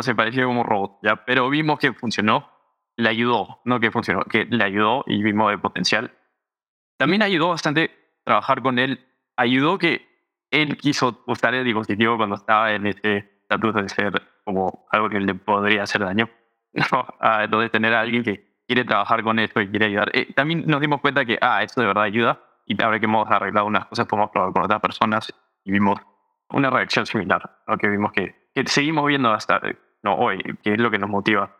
se 0.00 0.14
parecía 0.14 0.44
como 0.44 0.64
robot, 0.64 0.98
¿ya? 1.02 1.24
Pero 1.24 1.48
vimos 1.48 1.78
que 1.78 1.92
funcionó, 1.92 2.50
le 2.96 3.08
ayudó, 3.08 3.60
no 3.64 3.80
que 3.80 3.90
funcionó, 3.90 4.24
que 4.24 4.44
le 4.44 4.62
ayudó 4.64 5.04
y 5.06 5.22
vimos 5.22 5.52
el 5.52 5.60
potencial. 5.60 6.12
También 6.96 7.22
ayudó 7.22 7.50
bastante 7.50 7.90
trabajar 8.24 8.62
con 8.62 8.78
él. 8.78 9.06
Ayudó 9.36 9.78
que 9.78 10.06
él 10.50 10.76
quiso 10.76 11.22
usar 11.26 11.54
el 11.54 11.64
dispositivo 11.64 12.16
cuando 12.16 12.36
estaba 12.36 12.72
en 12.72 12.86
ese 12.88 13.18
estatus 13.42 13.74
de 13.74 13.88
ser 13.88 14.22
como 14.44 14.86
algo 14.90 15.08
que 15.08 15.20
le 15.20 15.34
podría 15.34 15.84
hacer 15.84 16.00
daño. 16.02 16.28
¿no? 16.92 17.06
Ah, 17.20 17.44
entonces, 17.44 17.70
tener 17.70 17.94
a 17.94 18.00
alguien 18.00 18.22
que 18.22 18.48
quiere 18.66 18.84
trabajar 18.84 19.22
con 19.22 19.38
esto 19.38 19.60
y 19.60 19.68
quiere 19.68 19.86
ayudar. 19.86 20.10
Eh, 20.14 20.32
también 20.34 20.64
nos 20.66 20.80
dimos 20.80 21.00
cuenta 21.00 21.24
que, 21.24 21.38
ah, 21.40 21.62
esto 21.62 21.80
de 21.80 21.86
verdad 21.86 22.04
ayuda. 22.04 22.40
Y 22.66 22.80
ahora 22.82 23.00
que 23.00 23.06
hemos 23.06 23.28
arreglado 23.30 23.66
unas 23.66 23.86
cosas, 23.86 24.06
podemos 24.06 24.30
probar 24.30 24.52
con 24.52 24.62
otras 24.64 24.80
personas 24.80 25.32
y 25.64 25.72
vimos 25.72 25.98
una 26.50 26.70
reacción 26.70 27.06
similar, 27.06 27.58
¿no? 27.66 27.78
que 27.78 27.88
vimos 27.88 28.12
que, 28.12 28.34
seguimos 28.66 29.06
viendo 29.06 29.32
hasta 29.32 29.60
no, 30.02 30.16
hoy, 30.16 30.38
que 30.62 30.72
es 30.74 30.80
lo 30.80 30.90
que 30.90 30.98
nos 30.98 31.08
motiva. 31.08 31.56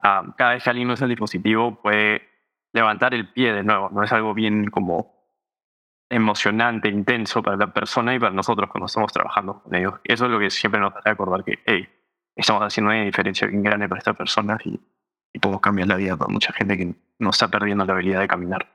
cada 0.00 0.52
vez 0.52 0.62
que 0.62 0.70
alguien 0.70 0.90
usa 0.90 1.06
el 1.06 1.10
dispositivo 1.10 1.80
puede 1.80 2.28
levantar 2.72 3.14
el 3.14 3.32
pie 3.32 3.52
de 3.52 3.62
nuevo, 3.62 3.90
no 3.90 4.02
es 4.02 4.12
algo 4.12 4.34
bien 4.34 4.70
como 4.70 5.14
emocionante, 6.10 6.88
intenso 6.88 7.42
para 7.42 7.56
la 7.56 7.72
persona 7.72 8.14
y 8.14 8.18
para 8.18 8.32
nosotros 8.32 8.68
cuando 8.70 8.86
estamos 8.86 9.12
trabajando 9.12 9.62
con 9.62 9.74
ellos. 9.74 9.94
Eso 10.04 10.26
es 10.26 10.30
lo 10.30 10.38
que 10.38 10.50
siempre 10.50 10.80
nos 10.80 10.94
hace 10.94 11.10
acordar 11.10 11.44
que, 11.44 11.60
hey, 11.66 11.88
estamos 12.36 12.62
haciendo 12.62 12.90
una 12.90 13.02
diferencia 13.02 13.46
bien 13.46 13.62
grande 13.62 13.88
para 13.88 13.98
estas 13.98 14.16
personas 14.16 14.60
y, 14.64 14.80
y 15.32 15.38
podemos 15.38 15.60
cambiar 15.60 15.88
la 15.88 15.96
vida 15.96 16.16
para 16.16 16.32
mucha 16.32 16.52
gente 16.52 16.76
que 16.76 16.94
no 17.18 17.30
está 17.30 17.48
perdiendo 17.48 17.84
la 17.84 17.92
habilidad 17.92 18.20
de 18.20 18.28
caminar. 18.28 18.68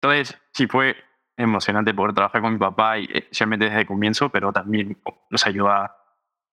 Entonces, 0.00 0.38
sí 0.52 0.66
fue 0.66 0.96
emocionante 1.36 1.94
poder 1.94 2.14
trabajar 2.14 2.40
con 2.42 2.52
mi 2.52 2.58
papá, 2.58 2.98
y, 2.98 3.04
eh, 3.04 3.18
especialmente 3.18 3.66
desde 3.66 3.80
el 3.80 3.86
comienzo, 3.86 4.28
pero 4.28 4.52
también 4.52 4.98
nos 5.30 5.46
ayuda 5.46 5.84
a 5.84 5.96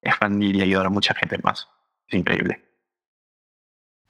expandir 0.02 0.56
y 0.56 0.62
ayudar 0.62 0.86
a 0.86 0.90
mucha 0.90 1.14
gente 1.14 1.38
más. 1.44 1.68
Es 2.08 2.20
increíble. 2.20 2.64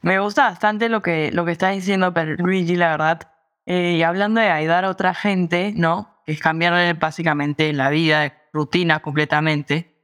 Me 0.01 0.19
gusta 0.19 0.49
bastante 0.49 0.89
lo 0.89 1.01
que, 1.01 1.31
lo 1.31 1.45
que 1.45 1.51
estás 1.51 1.73
diciendo, 1.73 2.13
Luigi, 2.37 2.75
la 2.75 2.89
verdad. 2.91 3.31
Eh, 3.65 3.95
y 3.97 4.03
hablando 4.03 4.39
de 4.39 4.49
ayudar 4.49 4.85
a 4.85 4.89
otra 4.89 5.13
gente, 5.13 5.73
¿no? 5.75 6.21
Que 6.25 6.33
es 6.33 6.39
cambiarle 6.39 6.93
básicamente 6.93 7.71
la 7.73 7.89
vida, 7.89 8.33
rutina 8.53 8.99
completamente. 8.99 9.94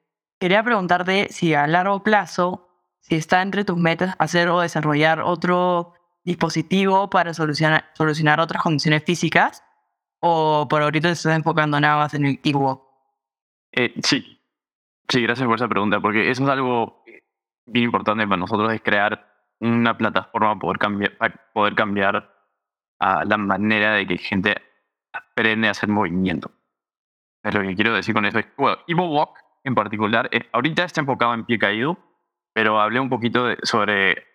Quería 0.41 0.63
preguntarte 0.63 1.27
si 1.29 1.53
a 1.53 1.67
largo 1.67 2.03
plazo, 2.03 2.67
si 2.99 3.15
está 3.15 3.41
entre 3.41 3.63
tus 3.63 3.77
metas 3.77 4.15
hacer 4.17 4.49
o 4.49 4.59
desarrollar 4.59 5.21
otro 5.21 5.93
dispositivo 6.25 7.09
para 7.09 7.33
solucionar, 7.33 7.85
solucionar 7.93 8.39
otras 8.39 8.61
condiciones 8.61 9.03
físicas 9.05 9.63
¿O 10.23 10.67
por 10.69 10.83
ahorita 10.83 11.09
te 11.09 11.13
estás 11.13 11.35
enfocando 11.35 11.79
nada 11.79 11.97
más 11.97 12.13
en 12.13 12.25
el 12.25 12.39
Evo? 12.43 12.87
Eh, 13.71 13.93
sí. 14.03 14.39
Sí, 15.09 15.21
gracias 15.21 15.47
por 15.47 15.55
esa 15.55 15.67
pregunta, 15.67 15.99
porque 15.99 16.29
eso 16.29 16.43
es 16.43 16.49
algo 16.49 17.03
bien 17.65 17.85
importante 17.85 18.25
para 18.25 18.37
nosotros, 18.37 18.71
es 18.71 18.81
crear 18.81 19.27
una 19.59 19.97
plataforma 19.97 20.57
poder 20.57 20.77
cambiar, 20.77 21.17
poder 21.53 21.75
cambiar 21.75 22.33
a 22.99 23.25
la 23.25 23.37
manera 23.37 23.93
de 23.93 24.07
que 24.07 24.17
gente 24.17 24.55
aprende 25.11 25.67
a 25.67 25.71
hacer 25.71 25.89
movimiento. 25.89 26.51
lo 27.43 27.61
que 27.61 27.75
quiero 27.75 27.93
decir 27.93 28.13
con 28.13 28.25
eso 28.25 28.39
es, 28.39 28.45
bueno, 28.57 28.77
Evo 28.87 29.07
Walk 29.07 29.50
en 29.63 29.75
particular, 29.75 30.29
eh, 30.31 30.49
ahorita 30.51 30.83
está 30.83 31.01
enfocado 31.01 31.33
en 31.33 31.45
pie 31.45 31.59
caído, 31.59 31.97
pero 32.53 32.79
hablé 32.79 32.99
un 32.99 33.09
poquito 33.09 33.47
sobre 33.63 34.25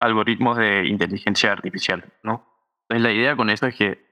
algoritmos 0.00 0.56
de 0.56 0.86
inteligencia 0.86 1.52
artificial, 1.52 2.04
¿no? 2.22 2.46
Entonces 2.82 3.02
la 3.02 3.12
idea 3.12 3.36
con 3.36 3.50
eso 3.50 3.66
es 3.66 3.74
que 3.74 4.04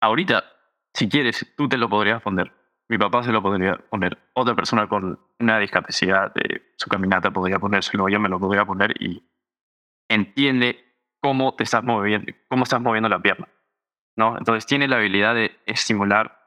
ahorita, 0.00 0.44
si 0.94 1.08
quieres, 1.08 1.54
tú 1.56 1.68
te 1.68 1.76
lo 1.76 1.88
podrías 1.88 2.22
poner. 2.22 2.52
Mi 2.88 2.98
papá 2.98 3.22
se 3.22 3.32
lo 3.32 3.42
podría 3.42 3.76
poner. 3.76 4.18
Otra 4.34 4.54
persona 4.54 4.88
con 4.88 5.18
una 5.38 5.58
discapacidad 5.58 6.32
de 6.34 6.72
su 6.76 6.88
caminata 6.88 7.30
podría 7.30 7.58
ponérselo. 7.58 8.08
Yo 8.08 8.20
me 8.20 8.28
lo 8.28 8.38
podría 8.38 8.64
poner 8.64 8.94
y 9.00 9.22
entiende 10.08 10.84
cómo 11.20 11.54
te 11.54 11.64
estás 11.64 11.82
moviendo, 11.82 12.32
cómo 12.48 12.64
estás 12.64 12.80
moviendo 12.80 13.08
la 13.08 13.20
pierna. 13.20 13.48
¿no? 14.16 14.38
Entonces 14.38 14.66
tiene 14.66 14.88
la 14.88 14.96
habilidad 14.96 15.34
de 15.34 15.58
estimular 15.66 16.38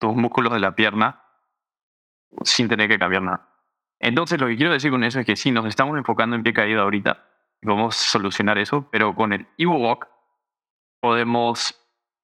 tus 0.00 0.14
músculos 0.14 0.52
de 0.52 0.60
la 0.60 0.74
pierna 0.74 1.21
sin 2.44 2.68
tener 2.68 2.88
que 2.88 2.98
cambiar 2.98 3.22
nada. 3.22 3.48
Entonces 4.00 4.40
lo 4.40 4.46
que 4.48 4.56
quiero 4.56 4.72
decir 4.72 4.90
con 4.90 5.04
eso 5.04 5.20
es 5.20 5.26
que 5.26 5.36
sí, 5.36 5.50
nos 5.50 5.66
estamos 5.66 5.96
enfocando 5.96 6.34
en 6.36 6.42
pie 6.42 6.52
caído 6.52 6.82
ahorita 6.82 7.32
vamos 7.62 7.96
a 7.96 8.10
solucionar 8.10 8.58
eso, 8.58 8.88
pero 8.90 9.14
con 9.14 9.32
el 9.32 9.46
Evo 9.56 9.76
Walk 9.76 10.08
podemos 11.00 11.78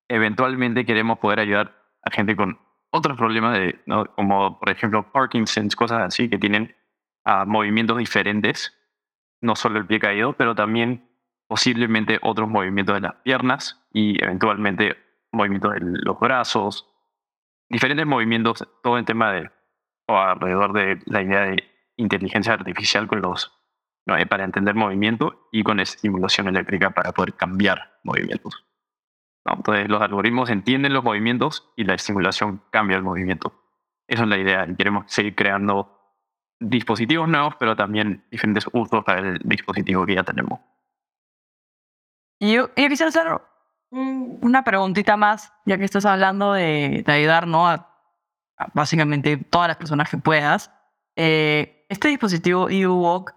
eventualmente 0.09 0.85
queremos 0.85 1.19
poder 1.19 1.41
ayudar 1.41 1.75
a 2.03 2.11
gente 2.11 2.35
con 2.35 2.59
otros 2.91 3.17
problemas, 3.17 3.59
de, 3.59 3.81
como 4.17 4.59
por 4.59 4.71
ejemplo 4.71 5.13
Parkinson's, 5.13 5.77
cosas 5.77 6.03
así, 6.03 6.29
que 6.29 6.39
tienen 6.39 6.75
uh, 7.27 7.47
movimientos 7.47 7.99
diferentes, 7.99 8.75
no 9.41 9.55
solo 9.55 9.79
el 9.79 9.87
pie 9.87 10.01
caído, 10.01 10.33
pero 10.33 10.55
también 10.55 11.09
posiblemente 11.47 12.19
otros 12.23 12.49
movimientos 12.49 12.95
de 12.95 13.01
las 13.03 13.15
piernas 13.17 13.87
y 13.93 14.23
eventualmente 14.23 14.97
movimientos 15.33 15.75
de 15.75 15.81
los 15.83 16.19
brazos, 16.19 16.89
diferentes 17.69 18.07
movimientos, 18.07 18.67
todo 18.83 18.97
el 18.97 19.05
tema 19.05 19.33
de, 19.33 19.51
o 20.09 20.17
alrededor 20.17 20.73
de 20.73 21.01
la 21.07 21.23
idea 21.23 21.41
de 21.43 21.65
inteligencia 21.97 22.55
artificial 22.55 23.07
con 23.07 23.21
los, 23.21 23.53
no, 24.07 24.15
para 24.29 24.45
entender 24.45 24.75
movimiento 24.75 25.49
y 25.53 25.63
con 25.63 25.81
estimulación 25.81 26.49
eléctrica 26.49 26.91
para 26.91 27.13
poder 27.13 27.35
cambiar 27.35 28.01
movimientos. 28.03 28.65
Entonces 29.45 29.89
los 29.89 30.03
algoritmos 30.03 30.51
entienden 30.51 30.93
los 30.93 31.05
movimientos 31.05 31.71
y 31.77 31.85
la 31.85 31.95
estimulación 31.95 32.63
cambia 32.71 32.97
el 32.97 33.03
movimiento. 33.03 33.53
Esa 34.07 34.23
es 34.23 34.29
la 34.29 34.39
idea. 34.39 34.67
Y 34.69 34.75
queremos 34.75 35.05
seguir 35.07 35.35
creando 35.35 35.99
dispositivos 36.61 37.29
nuevos, 37.29 37.55
pero 37.59 37.77
también 37.77 38.25
diferentes 38.31 38.67
usos 38.73 39.05
para 39.05 39.21
el 39.21 39.39
dispositivo 39.45 40.05
que 40.07 40.15
ya 40.15 40.25
tenemos. 40.25 40.61
Y 42.41 42.55
yo, 42.55 42.73
quisiera 42.75 43.09
hacer 43.09 43.27
una 43.91 44.65
preguntita 44.65 45.17
más, 45.17 45.53
ya 45.65 45.79
que 45.79 45.85
estás 45.85 46.05
hablando 46.05 46.53
de, 46.53 47.05
ayudar 47.07 47.47
a, 47.49 47.88
básicamente 48.75 49.37
todas 49.37 49.69
las 49.69 49.77
personas 49.77 50.09
que 50.11 50.19
puedas. 50.19 50.71
Eh, 51.17 51.87
este 51.89 52.09
dispositivo 52.09 52.69
EUWalk 52.69 53.35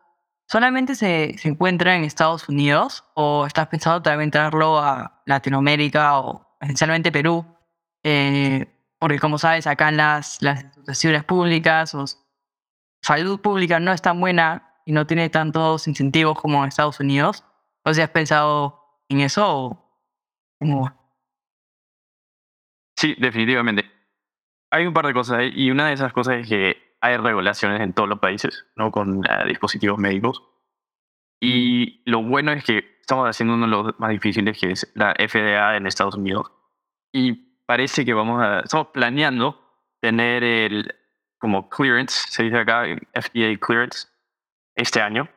¿Solamente 0.52 0.96
se, 0.96 1.38
se, 1.38 1.48
encuentra 1.48 1.96
en 1.96 2.04
Estados 2.04 2.50
Unidos 2.50 3.06
o 3.14 3.46
estás 3.46 3.68
pensando 3.70 4.02
también 4.02 4.32
traerlo 4.32 4.80
a 4.80 5.24
Latinoamérica 5.26 6.20
o 6.20 6.58
esencialmente 6.60 7.10
Perú? 7.10 7.46
Eh, 8.04 8.68
porque 9.00 9.18
como 9.18 9.38
sabes, 9.38 9.66
acá 9.66 9.88
en 9.88 9.96
las, 9.96 10.42
las 10.42 10.66
instituciones 10.66 11.24
públicas 11.24 11.96
o 11.96 12.04
salud 13.02 13.40
pública 13.40 13.80
no 13.80 13.94
es 13.94 14.02
tan 14.02 14.20
buena 14.20 14.82
y 14.86 14.92
no 14.92 15.08
tiene 15.08 15.30
tantos 15.30 15.88
incentivos 15.88 16.38
como 16.38 16.62
en 16.64 16.68
Estados 16.68 17.00
Unidos. 17.00 17.46
¿O 17.86 17.92
has 17.92 18.10
pensado 18.10 19.06
en 19.08 19.22
eso 19.22 19.46
o 19.48 20.02
cómo? 20.60 20.92
Sí, 22.98 23.16
definitivamente. 23.18 23.90
Hay 24.72 24.88
un 24.88 24.94
par 24.94 25.06
de 25.06 25.14
cosas 25.14 25.44
y 25.54 25.70
una 25.70 25.88
de 25.88 25.94
esas 25.94 26.14
cosas 26.14 26.38
es 26.38 26.50
que 26.50 26.96
hay 27.02 27.18
regulaciones 27.18 27.82
en 27.82 27.94
todos 27.94 28.08
los 28.08 28.20
países, 28.20 28.66
¿no? 28.76 28.92
Con 28.92 29.22
dispositivos 29.48 29.98
médicos. 29.98 30.44
Y 31.40 32.02
lo 32.10 32.22
bueno 32.22 32.52
es 32.52 32.64
que 32.64 33.00
estamos 33.02 33.28
haciendo 33.28 33.56
uno 33.56 33.66
de 33.66 33.72
los 33.72 34.00
más 34.00 34.12
difíciles, 34.12 34.58
que 34.60 34.72
es 34.72 34.92
la 34.96 35.14
FDA 35.14 35.76
en 35.76 35.88
Estados 35.88 36.16
Unidos. 36.16 36.52
Y 37.12 37.34
parece 37.66 38.06
que 38.06 38.14
vamos 38.14 38.42
a, 38.42 38.60
estamos 38.60 38.88
planeando 38.88 39.60
tener 40.00 40.44
el, 40.44 40.96
como 41.40 41.68
clearance, 41.70 42.28
se 42.30 42.44
dice 42.44 42.60
acá, 42.60 42.84
FDA 43.14 43.58
clearance, 43.60 44.08
este 44.76 45.02
año. 45.02 45.28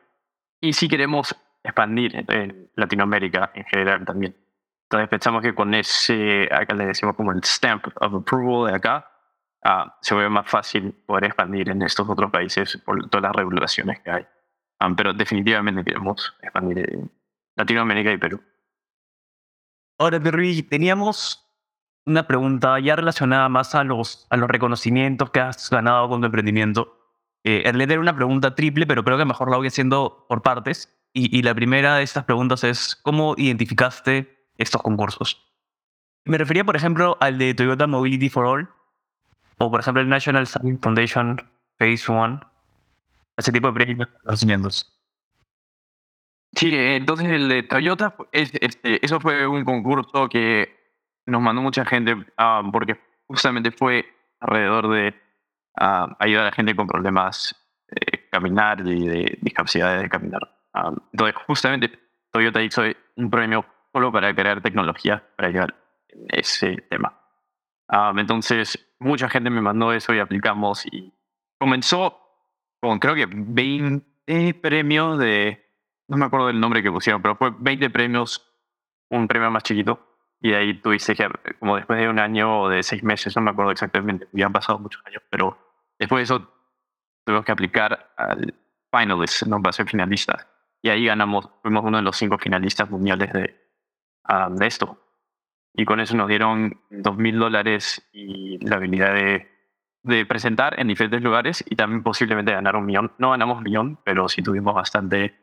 Y 0.61 0.73
si 0.73 0.87
queremos 0.87 1.35
expandir 1.63 2.23
en 2.29 2.69
Latinoamérica 2.75 3.51
en 3.55 3.65
general 3.65 4.05
también. 4.05 4.35
Entonces 4.83 5.09
pensamos 5.09 5.41
que 5.41 5.55
con 5.55 5.73
ese, 5.73 6.47
acá 6.51 6.75
le 6.75 6.85
decimos 6.85 7.15
como 7.15 7.31
el 7.31 7.43
stamp 7.43 7.87
of 7.99 8.13
approval 8.13 8.69
de 8.69 8.77
acá, 8.77 9.11
ah, 9.65 9.97
se 10.01 10.15
ve 10.15 10.29
más 10.29 10.49
fácil 10.49 10.93
poder 11.05 11.25
expandir 11.25 11.69
en 11.69 11.81
estos 11.81 12.07
otros 12.07 12.31
países 12.31 12.77
por 12.85 13.09
todas 13.09 13.23
las 13.23 13.35
regulaciones 13.35 13.99
que 13.99 14.11
hay. 14.11 14.25
Ah, 14.79 14.93
pero 14.95 15.13
definitivamente 15.13 15.83
queremos 15.83 16.33
expandir 16.41 16.79
en 16.79 17.11
Latinoamérica 17.55 18.11
y 18.11 18.17
Perú. 18.17 18.41
Ahora, 19.97 20.19
Perry, 20.19 20.63
teníamos 20.63 21.41
una 22.05 22.27
pregunta 22.27 22.79
ya 22.79 22.95
relacionada 22.95 23.49
más 23.49 23.73
a 23.75 23.83
los, 23.83 24.27
a 24.29 24.37
los 24.37 24.49
reconocimientos 24.49 25.31
que 25.31 25.39
has 25.39 25.69
ganado 25.69 26.07
con 26.09 26.21
tu 26.21 26.27
emprendimiento. 26.27 26.99
Eh, 27.43 27.63
era 27.65 27.99
una 27.99 28.15
pregunta 28.15 28.55
triple, 28.55 28.85
pero 28.85 29.03
creo 29.03 29.17
que 29.17 29.25
mejor 29.25 29.49
la 29.49 29.57
voy 29.57 29.67
haciendo 29.67 30.25
por 30.27 30.41
partes. 30.41 30.91
Y, 31.13 31.35
y 31.35 31.43
la 31.43 31.55
primera 31.55 31.95
de 31.95 32.03
estas 32.03 32.25
preguntas 32.25 32.63
es, 32.63 32.95
¿cómo 32.95 33.35
identificaste 33.37 34.49
estos 34.57 34.81
concursos? 34.81 35.41
Me 36.25 36.37
refería, 36.37 36.65
por 36.65 36.75
ejemplo, 36.75 37.17
al 37.21 37.37
de 37.37 37.53
Toyota 37.53 37.87
Mobility 37.87 38.29
for 38.29 38.45
All, 38.45 38.69
o 39.57 39.71
por 39.71 39.79
ejemplo 39.79 40.01
el 40.01 40.09
National 40.09 40.47
Science 40.47 40.79
Foundation 40.81 41.41
Phase 41.77 42.11
One, 42.11 42.39
ese 43.37 43.51
tipo 43.51 43.67
de 43.67 43.73
premios, 43.73 44.09
reconocimientos. 44.13 44.91
Sí, 46.55 46.69
entonces 46.73 47.27
el 47.27 47.49
de 47.49 47.63
Toyota, 47.63 48.15
es, 48.31 48.51
este, 48.61 49.05
eso 49.05 49.19
fue 49.19 49.45
un 49.45 49.65
concurso 49.65 50.29
que 50.29 50.73
nos 51.25 51.41
mandó 51.41 51.61
mucha 51.61 51.85
gente 51.85 52.15
ah, 52.37 52.61
porque 52.71 52.97
justamente 53.27 53.71
fue 53.71 54.05
alrededor 54.39 54.89
de 54.89 55.13
ah, 55.77 56.15
ayudar 56.19 56.43
a 56.43 56.49
la 56.49 56.55
gente 56.55 56.75
con 56.75 56.87
problemas 56.87 57.55
de 57.87 58.29
caminar 58.29 58.87
y 58.87 59.05
de 59.05 59.37
discapacidades 59.41 60.03
de 60.03 60.09
caminar. 60.09 60.41
Ah, 60.73 60.93
entonces, 61.11 61.35
justamente 61.45 61.99
Toyota 62.31 62.61
hizo 62.61 62.83
un 63.17 63.29
premio 63.29 63.65
solo 63.91 64.11
para 64.11 64.33
crear 64.33 64.61
tecnología 64.61 65.23
para 65.35 65.49
ayudar 65.49 65.75
en 66.09 66.25
ese 66.29 66.77
tema. 66.89 67.19
entonces, 68.17 68.79
mucha 68.99 69.29
gente 69.29 69.49
me 69.49 69.61
mandó 69.61 69.93
eso 69.93 70.13
y 70.13 70.19
aplicamos 70.19 70.85
y 70.85 71.13
comenzó 71.59 72.19
con 72.81 72.99
creo 72.99 73.15
que 73.15 73.27
20 73.27 74.53
premios 74.55 75.17
de 75.19 75.65
no 76.07 76.17
me 76.17 76.25
acuerdo 76.25 76.47
del 76.47 76.59
nombre 76.59 76.83
que 76.83 76.91
pusieron, 76.91 77.21
pero 77.21 77.35
fue 77.35 77.51
20 77.57 77.89
premios, 77.89 78.45
un 79.09 79.27
premio 79.27 79.49
más 79.51 79.63
chiquito. 79.63 79.99
Y 80.41 80.53
ahí 80.53 80.79
tuviste 80.79 81.15
que, 81.15 81.27
como 81.59 81.77
después 81.77 81.99
de 81.99 82.09
un 82.09 82.19
año 82.19 82.61
o 82.61 82.69
de 82.69 82.83
seis 82.83 83.03
meses, 83.03 83.35
no 83.35 83.41
me 83.41 83.51
acuerdo 83.51 83.71
exactamente, 83.71 84.27
ya 84.33 84.45
han 84.45 84.53
pasado 84.53 84.77
muchos 84.77 85.01
años, 85.05 85.23
pero 85.29 85.57
después 85.97 86.19
de 86.19 86.23
eso 86.23 86.51
tuvimos 87.23 87.45
que 87.45 87.51
aplicar 87.51 88.13
al 88.17 88.53
finalist, 88.91 89.43
no 89.43 89.61
para 89.61 89.73
ser 89.73 89.87
finalistas. 89.87 90.47
Y 90.81 90.89
ahí 90.89 91.05
ganamos, 91.05 91.49
fuimos 91.63 91.83
uno 91.83 91.97
de 91.97 92.03
los 92.03 92.15
cinco 92.15 92.37
finalistas 92.37 92.89
mundiales 92.91 93.33
de, 93.33 93.55
ah, 94.25 94.49
de 94.51 94.67
esto. 94.67 94.99
Y 95.77 95.85
con 95.85 95.99
eso 95.99 96.15
nos 96.15 96.27
dieron 96.27 96.79
dos 96.89 97.17
mil 97.17 97.37
dólares 97.37 98.07
y 98.13 98.57
la 98.65 98.77
habilidad 98.77 99.13
de, 99.13 99.47
de 100.03 100.25
presentar 100.25 100.79
en 100.79 100.87
diferentes 100.87 101.21
lugares 101.21 101.63
y 101.67 101.75
también 101.75 102.03
posiblemente 102.03 102.53
ganar 102.53 102.75
un 102.75 102.85
millón. 102.85 103.11
No 103.17 103.31
ganamos 103.31 103.57
un 103.57 103.63
millón, 103.63 103.99
pero 104.03 104.29
sí 104.29 104.41
tuvimos 104.41 104.73
bastante 104.73 105.35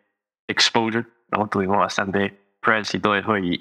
exposure, 0.46 1.06
¿no? 1.30 1.48
Tuvimos 1.48 1.78
bastante 1.78 2.56
press 2.60 2.94
y 2.94 3.00
todo 3.00 3.16
eso. 3.16 3.36
Y, 3.36 3.58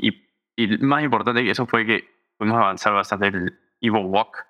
y, 0.55 0.77
más 0.77 1.03
importante 1.03 1.43
que 1.43 1.51
eso 1.51 1.65
fue 1.65 1.85
que 1.85 2.07
pudimos 2.37 2.59
avanzar 2.59 2.93
bastante 2.93 3.27
el 3.27 3.59
Evo 3.81 3.99
Walk, 4.01 4.45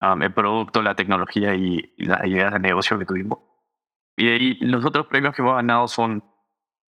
um, 0.00 0.22
el 0.22 0.32
producto, 0.32 0.80
la 0.82 0.94
tecnología 0.94 1.54
y, 1.54 1.92
las 1.98 2.24
ideas 2.24 2.52
de 2.54 2.58
negocio 2.58 2.98
que 2.98 3.04
tuvimos. 3.04 3.38
Y 4.16 4.28
ahí 4.28 4.54
los 4.60 4.84
otros 4.84 5.06
premios 5.06 5.34
que 5.34 5.42
hemos 5.42 5.56
ganado 5.56 5.88
son, 5.88 6.24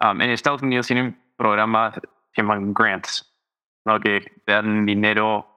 um, 0.02 0.22
en 0.22 0.30
Estados 0.30 0.62
Unidos 0.62 0.88
tienen 0.88 1.18
programas 1.38 2.00
que 2.34 2.42
llaman 2.42 2.74
grants, 2.74 3.29
¿no? 3.90 4.00
que 4.00 4.22
te 4.46 4.52
dan 4.52 4.86
dinero 4.86 5.48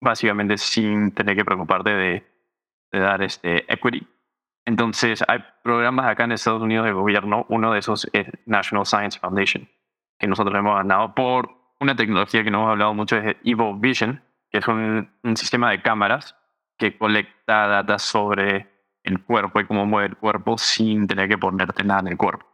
básicamente 0.00 0.58
sin 0.58 1.12
tener 1.12 1.36
que 1.36 1.44
preocuparte 1.44 1.90
de, 1.90 2.26
de 2.92 2.98
dar 2.98 3.22
este 3.22 3.72
equity. 3.72 4.06
Entonces, 4.66 5.22
hay 5.28 5.44
programas 5.62 6.06
acá 6.06 6.24
en 6.24 6.32
Estados 6.32 6.62
Unidos 6.62 6.86
de 6.86 6.92
gobierno. 6.92 7.44
Uno 7.48 7.72
de 7.72 7.80
esos 7.80 8.08
es 8.12 8.26
National 8.46 8.86
Science 8.86 9.18
Foundation, 9.18 9.68
que 10.18 10.26
nosotros 10.26 10.56
hemos 10.56 10.76
ganado 10.76 11.14
por 11.14 11.50
una 11.80 11.96
tecnología 11.96 12.42
que 12.42 12.50
no 12.50 12.58
hemos 12.58 12.70
hablado 12.70 12.94
mucho, 12.94 13.16
es 13.16 13.36
Evo 13.44 13.74
Vision, 13.74 14.22
que 14.50 14.58
es 14.58 14.68
un, 14.68 15.10
sistema 15.36 15.70
de 15.70 15.82
cámaras 15.82 16.36
que 16.78 16.96
colecta 16.96 17.66
datos 17.66 18.02
sobre 18.02 18.70
el 19.02 19.22
cuerpo 19.22 19.60
y 19.60 19.66
cómo 19.66 19.84
mueve 19.84 20.08
el 20.08 20.16
cuerpo 20.16 20.56
sin 20.56 21.06
tener 21.06 21.28
que 21.28 21.36
ponerte 21.36 21.84
nada 21.84 22.00
en 22.00 22.08
el 22.08 22.16
cuerpo. 22.16 22.46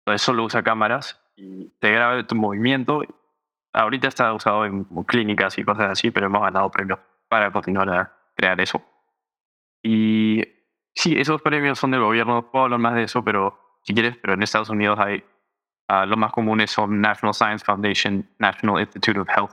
Entonces, 0.00 0.22
solo 0.22 0.44
usa 0.44 0.62
cámaras 0.62 1.20
y 1.34 1.70
te 1.78 1.92
graba 1.92 2.26
tu 2.26 2.34
movimiento. 2.34 3.02
Ahorita 3.72 4.08
está 4.08 4.32
usado 4.32 4.66
en 4.66 4.84
clínicas 5.06 5.58
y 5.58 5.64
cosas 5.64 5.90
así, 5.90 6.10
pero 6.10 6.26
hemos 6.26 6.42
ganado 6.42 6.70
premios 6.70 6.98
para 7.28 7.50
continuar 7.50 7.88
a 7.90 8.12
crear 8.36 8.60
eso. 8.60 8.82
Y 9.82 10.42
Sí, 10.94 11.18
esos 11.18 11.40
premios 11.40 11.78
son 11.78 11.90
del 11.90 12.00
gobierno, 12.00 12.50
puedo 12.50 12.64
hablar 12.64 12.80
más 12.80 12.94
de 12.94 13.04
eso, 13.04 13.24
pero 13.24 13.58
si 13.82 13.94
quieres, 13.94 14.16
pero 14.18 14.34
en 14.34 14.42
Estados 14.42 14.68
Unidos 14.68 14.98
hay, 14.98 15.24
uh, 15.88 16.06
los 16.06 16.18
más 16.18 16.32
comunes 16.32 16.70
son 16.70 17.00
National 17.00 17.34
Science 17.34 17.64
Foundation, 17.64 18.28
National 18.38 18.80
Institute 18.80 19.18
of 19.18 19.28
Health, 19.28 19.52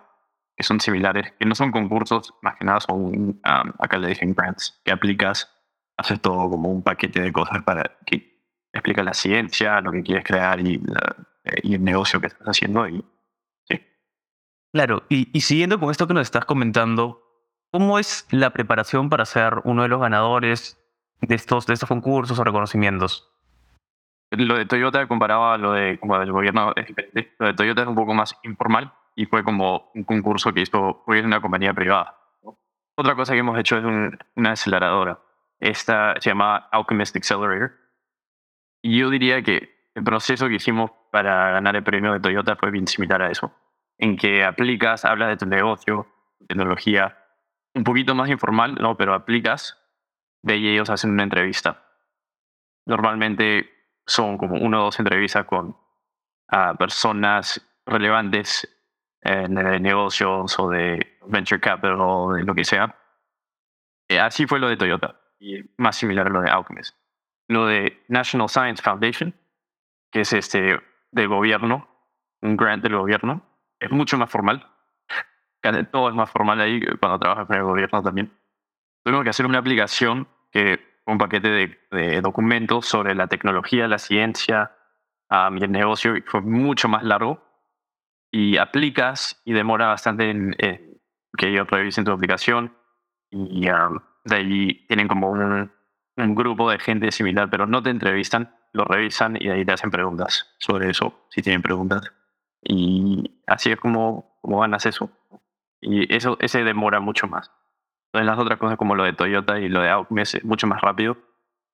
que 0.57 0.63
son 0.63 0.79
similares, 0.81 1.31
que 1.39 1.45
no 1.45 1.55
son 1.55 1.71
concursos, 1.71 2.33
más 2.41 2.57
que 2.57 2.65
nada 2.65 2.81
son, 2.81 2.99
um, 2.99 3.39
acá 3.79 3.97
le 3.97 4.09
dicen 4.09 4.33
grants, 4.33 4.81
que 4.83 4.91
aplicas, 4.91 5.49
haces 5.97 6.19
todo 6.21 6.49
como 6.49 6.69
un 6.69 6.83
paquete 6.83 7.21
de 7.21 7.31
cosas 7.31 7.63
para 7.63 7.97
que 8.05 8.37
explica 8.73 9.01
la 9.01 9.13
ciencia, 9.13 9.79
lo 9.79 9.91
que 9.91 10.03
quieres 10.03 10.25
crear 10.25 10.59
y, 10.59 10.75
eh, 10.75 11.59
y 11.63 11.75
el 11.75 11.83
negocio 11.83 12.19
que 12.19 12.27
estás 12.27 12.47
haciendo. 12.47 12.87
Y. 12.87 13.03
Claro, 14.71 15.03
y, 15.09 15.25
siguiendo 15.41 15.79
con 15.79 15.89
esto 15.89 16.07
que 16.07 16.13
nos 16.13 16.27
estás 16.27 16.45
comentando, 16.45 17.23
¿cómo 17.71 17.97
es 17.97 18.27
la 18.29 18.51
preparación 18.51 19.09
para 19.09 19.25
ser 19.25 19.61
uno 19.63 19.81
de 19.81 19.89
los 19.89 19.99
ganadores 19.99 20.77
de 21.21 21.35
estos, 21.35 21.65
de 21.65 21.73
estos 21.73 21.89
concursos 21.89 22.37
o 22.37 22.43
reconocimientos? 22.43 23.31
Lo 24.31 24.57
de 24.57 24.67
Toyota 24.67 25.07
comparaba 25.07 25.55
a 25.55 25.57
lo 25.57 25.73
de 25.73 25.99
como 25.99 26.19
del 26.19 26.31
gobierno 26.31 26.73
es. 26.75 26.85
Lo 27.39 27.47
de 27.47 27.53
Toyota 27.55 27.81
es 27.81 27.87
un 27.87 27.95
poco 27.95 28.13
más 28.13 28.35
informal 28.43 28.93
y 29.15 29.25
fue 29.25 29.43
como 29.43 29.89
un 29.95 30.03
concurso 30.03 30.53
que 30.53 30.61
hizo 30.61 31.03
una 31.07 31.41
compañía 31.41 31.73
privada. 31.73 32.15
Otra 32.95 33.15
cosa 33.15 33.33
que 33.33 33.39
hemos 33.39 33.57
hecho 33.57 33.77
es 33.77 34.13
una 34.35 34.51
aceleradora. 34.51 35.19
Esta 35.59 36.13
se 36.19 36.29
llama 36.29 36.67
Alchemist 36.71 37.15
Accelerator. 37.15 37.71
Y 38.83 38.99
yo 38.99 39.09
diría 39.09 39.41
que 39.41 39.89
el 39.95 40.03
proceso 40.03 40.47
que 40.47 40.55
hicimos 40.55 40.91
para 41.11 41.51
ganar 41.51 41.75
el 41.75 41.83
premio 41.83 42.13
de 42.13 42.19
Toyota 42.19 42.55
fue 42.55 42.69
bien 42.69 42.87
similar 42.87 43.21
a 43.23 43.31
eso. 43.31 43.51
En 43.99 44.17
que 44.17 44.43
aplicas, 44.43 45.05
hablas 45.05 45.29
de 45.29 45.37
tu 45.37 45.45
negocio, 45.45 46.07
tecnología, 46.47 47.17
un 47.75 47.83
poquito 47.83 48.15
más 48.15 48.29
informal, 48.29 48.75
¿no? 48.75 48.97
pero 48.97 49.13
aplicas 49.13 49.77
de 50.41 50.55
ellos 50.55 50.89
hacen 50.89 51.11
una 51.11 51.23
entrevista. 51.23 51.83
Normalmente 52.85 53.69
son 54.05 54.37
como 54.37 54.55
una 54.55 54.79
o 54.79 54.83
dos 54.85 54.99
entrevistas 54.99 55.45
con 55.45 55.67
uh, 56.51 56.75
personas 56.77 57.61
relevantes 57.85 58.67
en 59.21 59.55
de 59.55 59.79
negocios 59.79 60.57
o 60.59 60.69
de 60.69 61.17
venture 61.27 61.59
capital 61.59 61.97
o 61.99 62.33
de 62.33 62.43
lo 62.43 62.55
que 62.55 62.63
sea. 62.63 62.95
Eh, 64.07 64.19
así 64.19 64.47
fue 64.47 64.59
lo 64.59 64.69
de 64.69 64.77
Toyota 64.77 65.19
y 65.39 65.61
más 65.77 65.97
similar 65.97 66.27
a 66.27 66.29
lo 66.29 66.41
de 66.41 66.49
Alchemist. 66.49 66.95
Lo 67.47 67.65
de 67.65 68.03
National 68.07 68.49
Science 68.49 68.81
Foundation, 68.81 69.33
que 70.11 70.21
es 70.21 70.33
este 70.33 70.79
del 71.11 71.27
gobierno, 71.27 71.87
un 72.41 72.55
grant 72.55 72.83
del 72.83 72.95
gobierno, 72.95 73.43
es 73.79 73.91
mucho 73.91 74.17
más 74.17 74.29
formal. 74.29 74.65
Todo 75.91 76.09
es 76.09 76.15
más 76.15 76.29
formal 76.31 76.61
ahí 76.61 76.81
cuando 76.99 77.19
trabajas 77.19 77.47
con 77.47 77.57
el 77.57 77.63
gobierno 77.63 78.01
también 78.01 78.31
tuvimos 79.03 79.23
que 79.23 79.29
hacer 79.29 79.45
una 79.45 79.59
aplicación 79.59 80.27
que 80.51 80.79
un 81.05 81.17
paquete 81.17 81.77
de, 81.91 82.21
documentos 82.21 82.85
sobre 82.85 83.15
la 83.15 83.27
tecnología, 83.27 83.87
la 83.87 83.97
ciencia 83.97 84.71
um, 85.29 85.57
y 85.57 85.63
el 85.63 85.71
negocio 85.71 86.13
fue 86.25 86.41
mucho 86.41 86.87
más 86.87 87.03
largo 87.03 87.43
y 88.31 88.57
aplicas 88.57 89.41
y 89.45 89.53
demora 89.53 89.87
bastante 89.87 90.29
en, 90.29 90.55
que 91.37 91.47
ellos 91.47 91.67
revisen 91.69 92.05
tu 92.05 92.11
aplicación 92.11 92.75
y 93.31 93.69
um, 93.69 93.99
de 94.25 94.35
ahí 94.35 94.85
tienen 94.87 95.07
como 95.07 95.31
un, 95.31 95.71
un, 96.17 96.35
grupo 96.35 96.69
de 96.69 96.77
gente 96.77 97.11
similar, 97.11 97.49
pero 97.49 97.65
no 97.65 97.81
te 97.81 97.89
entrevistan, 97.89 98.55
lo 98.73 98.85
revisan 98.85 99.35
y 99.39 99.47
de 99.47 99.53
ahí 99.53 99.65
te 99.65 99.71
hacen 99.71 99.89
preguntas 99.89 100.55
sobre 100.59 100.91
eso, 100.91 101.25
si 101.29 101.41
tienen 101.41 101.61
preguntas. 101.61 102.18
Y 102.61 103.41
así 103.47 103.71
es 103.71 103.79
como, 103.79 104.37
como 104.41 104.59
ganas 104.59 104.85
eso. 104.85 105.09
Y 105.81 106.13
eso 106.13 106.37
ese 106.39 106.63
demora 106.63 106.99
mucho 106.99 107.27
más. 107.27 107.51
Entonces 108.07 108.25
las 108.25 108.39
otras 108.39 108.59
cosas 108.59 108.77
como 108.77 108.95
lo 108.95 109.03
de 109.03 109.13
Toyota 109.13 109.59
y 109.59 109.69
lo 109.69 109.81
de 109.81 109.89
Audi 109.89 110.21
es 110.21 110.43
mucho 110.43 110.67
más 110.67 110.81
rápido, 110.81 111.17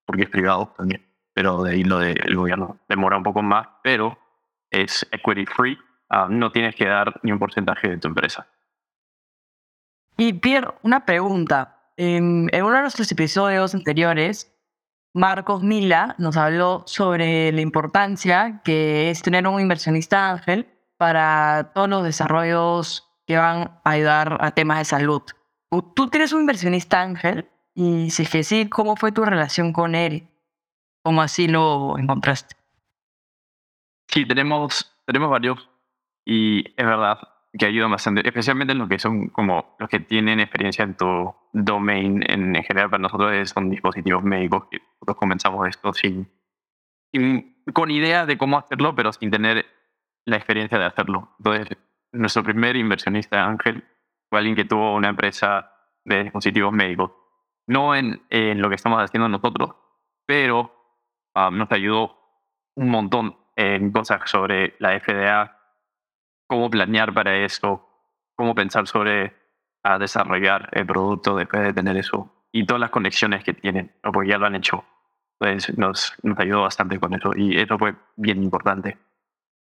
porque 0.06 0.24
es 0.24 0.30
privado 0.30 0.74
también. 0.78 1.06
Pero 1.34 1.64
de 1.64 1.72
ahí 1.72 1.84
lo 1.84 2.00
del 2.00 2.36
gobierno 2.36 2.80
demora 2.88 3.18
un 3.18 3.24
poco 3.24 3.42
más, 3.42 3.68
pero 3.84 4.18
es 4.70 5.08
equity 5.12 5.46
free. 5.46 5.78
Ah, 6.10 6.28
no 6.30 6.52
tienes 6.52 6.76
que 6.76 6.86
dar 6.86 7.20
ni 7.24 7.32
un 7.32 7.40
porcentaje 7.40 7.90
de 7.90 7.98
tu 7.98 8.08
empresa. 8.08 8.48
Y 10.18 10.34
Pierre, 10.34 10.74
una 10.84 11.06
pregunta. 11.06 11.72
En, 11.98 12.50
en 12.52 12.64
uno 12.64 12.76
de 12.76 12.82
nuestros 12.82 13.12
episodios 13.12 13.74
anteriores, 13.74 14.54
Marcos 15.14 15.64
Mila 15.64 16.16
nos 16.18 16.36
habló 16.36 16.84
sobre 16.86 17.52
la 17.54 17.62
importancia 17.62 18.62
que 18.64 19.10
es 19.10 19.22
tener 19.22 19.48
un 19.48 19.62
inversionista 19.62 20.30
ángel 20.30 20.68
para 20.98 21.72
todos 21.74 21.90
los 21.90 22.04
desarrollos 22.04 23.10
que 23.26 23.38
van 23.38 23.80
a 23.84 23.90
ayudar 23.90 24.38
a 24.42 24.52
temas 24.52 24.80
de 24.80 24.86
salud. 24.86 25.22
¿Tú 25.96 26.08
tienes 26.10 26.32
un 26.32 26.42
inversionista 26.42 27.02
ángel? 27.02 27.50
Y 27.74 28.10
si 28.12 28.24
es 28.24 28.30
que 28.30 28.44
sí, 28.44 28.70
¿cómo 28.70 28.96
fue 28.96 29.12
tu 29.12 29.26
relación 29.26 29.74
con 29.74 29.96
él? 29.96 30.30
¿Cómo 31.04 31.22
así 31.22 31.48
lo 31.48 31.98
encontraste? 31.98 32.56
Sí, 34.08 34.26
tenemos, 34.26 34.96
tenemos 35.06 35.30
varios 35.30 35.70
y 36.26 36.64
es 36.78 36.86
verdad 36.86 37.20
que 37.58 37.66
ayudan 37.66 37.92
bastante, 37.92 38.26
especialmente 38.26 38.74
en 38.74 38.80
los 38.80 38.90
que 38.90 39.00
son 39.00 39.28
como 39.28 39.76
los 39.80 39.90
que 39.90 40.00
tienen 40.00 40.40
experiencia 40.40 40.84
en 40.84 40.96
tu 40.96 41.34
domain. 41.54 42.24
En, 42.30 42.54
general, 42.64 42.90
para 42.90 43.02
nosotros 43.02 43.50
son 43.50 43.70
dispositivos 43.70 44.24
médicos 44.24 44.66
que 44.70 44.80
nosotros 44.80 45.18
comenzamos 45.18 45.68
esto 45.68 45.94
sin, 45.94 46.30
con 47.74 47.92
idea 47.92 48.26
de 48.26 48.38
cómo 48.38 48.58
hacerlo, 48.58 48.96
pero 48.96 49.14
sin 49.14 49.32
tener 49.32 49.66
la 50.26 50.38
experiencia 50.38 50.78
de 50.78 50.86
hacerlo. 50.86 51.36
Entonces, 51.40 51.78
nuestro 52.12 52.44
primer 52.44 52.76
inversionista, 52.76 53.46
Ángel, 53.46 53.84
fue 54.30 54.40
alguien 54.40 54.56
que 54.56 54.66
tuvo 54.66 54.96
una 54.96 55.10
empresa 55.10 55.72
de 56.04 56.24
dispositivos 56.24 56.74
médicos. 56.74 57.12
No 57.68 57.96
en, 57.96 58.22
en 58.30 58.62
lo 58.62 58.70
que 58.70 58.76
estamos 58.76 59.02
haciendo 59.02 59.28
nosotros, 59.28 59.76
pero 60.26 60.72
um, 61.36 61.58
nos 61.58 61.72
ayudó 61.72 62.18
un 62.76 62.90
montón 62.90 63.38
en 63.56 63.92
cosas 63.92 64.30
sobre 64.30 64.76
la 64.80 65.00
FDA, 65.00 65.58
cómo 66.48 66.70
planear 66.70 67.14
para 67.14 67.36
eso, 67.38 67.88
cómo 68.36 68.54
pensar 68.54 68.88
sobre 68.88 69.34
a 69.84 69.98
desarrollar 70.00 70.70
el 70.72 70.86
producto 70.86 71.36
después 71.36 71.64
de 71.64 71.74
tener 71.74 71.96
eso 71.98 72.32
y 72.52 72.66
todas 72.66 72.82
las 72.82 72.90
conexiones 72.90 73.44
que 73.44 73.54
tienen, 73.54 73.94
porque 74.02 74.30
ya 74.30 74.38
lo 74.38 74.48
han 74.48 74.56
hecho. 74.56 74.84
Entonces 75.40 75.78
nos, 75.78 76.14
nos 76.24 76.40
ayudó 76.40 76.62
bastante 76.62 77.00
con 77.00 77.14
eso 77.14 77.32
y 77.36 77.58
eso 77.60 77.78
fue 77.78 77.96
bien 78.16 78.42
importante. 78.42 78.98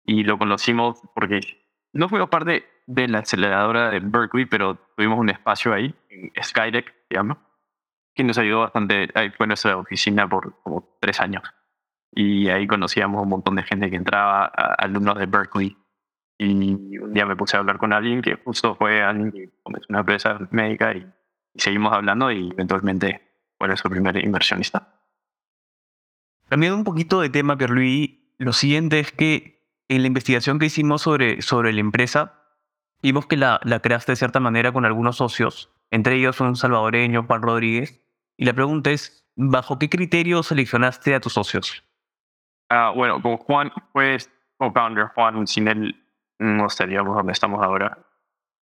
Y 0.06 0.24
lo 0.24 0.38
conocimos 0.38 1.02
porque 1.14 1.42
no 1.94 2.10
fuimos 2.10 2.30
parte 2.30 2.66
de 2.88 3.08
la 3.08 3.20
aceleradora 3.20 3.90
de 3.92 4.00
Berkeley, 4.00 4.46
pero 4.46 4.76
tuvimos 4.96 5.20
un 5.20 5.30
espacio 5.30 5.74
ahí, 5.74 5.94
en 6.10 6.32
Skydeck, 6.42 6.94
se 7.10 7.16
llama, 7.16 7.38
que 8.14 8.24
nos 8.24 8.38
ayudó 8.38 8.62
bastante. 8.62 9.10
Ahí 9.14 9.30
fue 9.32 9.48
nuestra 9.48 9.78
oficina 9.78 10.28
por 10.28 10.62
como 10.64 10.98
tres 11.00 11.20
años. 11.20 11.44
Y 12.14 12.50
ahí 12.50 12.68
conocíamos 12.68 13.24
un 13.24 13.30
montón 13.30 13.56
de 13.56 13.64
gente 13.64 13.90
que 13.90 13.96
entraba, 13.96 14.46
alumnos 14.46 15.18
de 15.18 15.26
Berkeley. 15.26 15.78
Y 16.38 16.98
un 16.98 17.14
día 17.14 17.26
me 17.26 17.36
puse 17.36 17.56
a 17.56 17.60
hablar 17.60 17.78
con 17.78 17.94
alguien 17.94 18.22
que 18.22 18.36
justo 18.36 18.76
fue 18.76 19.02
alguien 19.02 19.32
que 19.32 19.50
comenzó 19.62 19.86
una 19.90 20.00
empresa 20.00 20.40
médica 20.50 20.94
y, 20.94 21.06
seguimos 21.56 21.94
hablando 21.94 22.32
y 22.32 22.50
eventualmente 22.50 23.22
fue 23.58 23.68
nuestro 23.68 23.90
primer 23.90 24.18
inversionista. 24.24 24.88
Cambiando 26.50 26.78
un 26.78 26.84
poquito 26.84 27.22
de 27.22 27.30
tema, 27.30 27.58
Pierluigi, 27.58 28.36
lo 28.38 28.54
siguiente 28.54 29.00
es 29.00 29.12
que 29.12 29.61
en 29.92 30.04
la 30.04 30.08
investigación 30.08 30.58
que 30.58 30.68
hicimos 30.68 31.02
sobre, 31.02 31.42
sobre 31.42 31.74
la 31.74 31.82
empresa, 31.82 32.34
vimos 33.02 33.26
que 33.26 33.36
la, 33.36 33.60
la 33.64 33.82
creaste 33.82 34.14
de 34.14 34.16
cierta 34.16 34.40
manera 34.40 34.72
con 34.72 34.86
algunos 34.86 35.18
socios, 35.18 35.70
entre 35.92 36.16
ellos 36.16 36.40
un 36.40 36.56
salvadoreño, 36.56 37.24
Juan 37.24 37.42
Rodríguez. 37.42 38.02
Y 38.38 38.46
la 38.46 38.54
pregunta 38.54 38.90
es, 38.92 39.30
¿bajo 39.36 39.80
qué 39.80 39.90
criterio 39.90 40.44
seleccionaste 40.44 41.14
a 41.14 41.20
tus 41.20 41.34
socios? 41.34 41.84
Ah, 42.70 42.94
bueno, 42.96 43.22
con 43.22 43.36
Juan 43.36 43.70
fue 43.92 44.18
co-founder. 44.56 45.08
Juan, 45.14 45.46
sin 45.46 45.68
él 45.68 46.02
no 46.40 46.68
estaríamos 46.68 47.14
donde 47.14 47.34
estamos 47.34 47.62
ahora. 47.62 47.98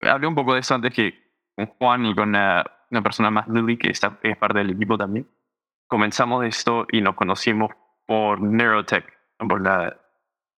Hablé 0.01 0.25
un 0.25 0.33
poco 0.33 0.55
de 0.55 0.61
eso 0.61 0.73
antes 0.73 0.91
que 0.95 1.13
con 1.55 1.67
Juan 1.67 2.07
y 2.07 2.15
con 2.15 2.29
una, 2.29 2.65
persona 3.03 3.29
más, 3.29 3.47
Lily, 3.47 3.77
que 3.77 3.91
está, 3.91 4.17
es 4.23 4.35
parte 4.35 4.57
del 4.57 4.71
equipo 4.71 4.97
también. 4.97 5.29
Comenzamos 5.85 6.43
esto 6.43 6.87
y 6.91 7.01
nos 7.01 7.13
conocimos 7.13 7.69
por 8.07 8.41
Neurotech, 8.41 9.05
por 9.37 9.61
la 9.61 9.98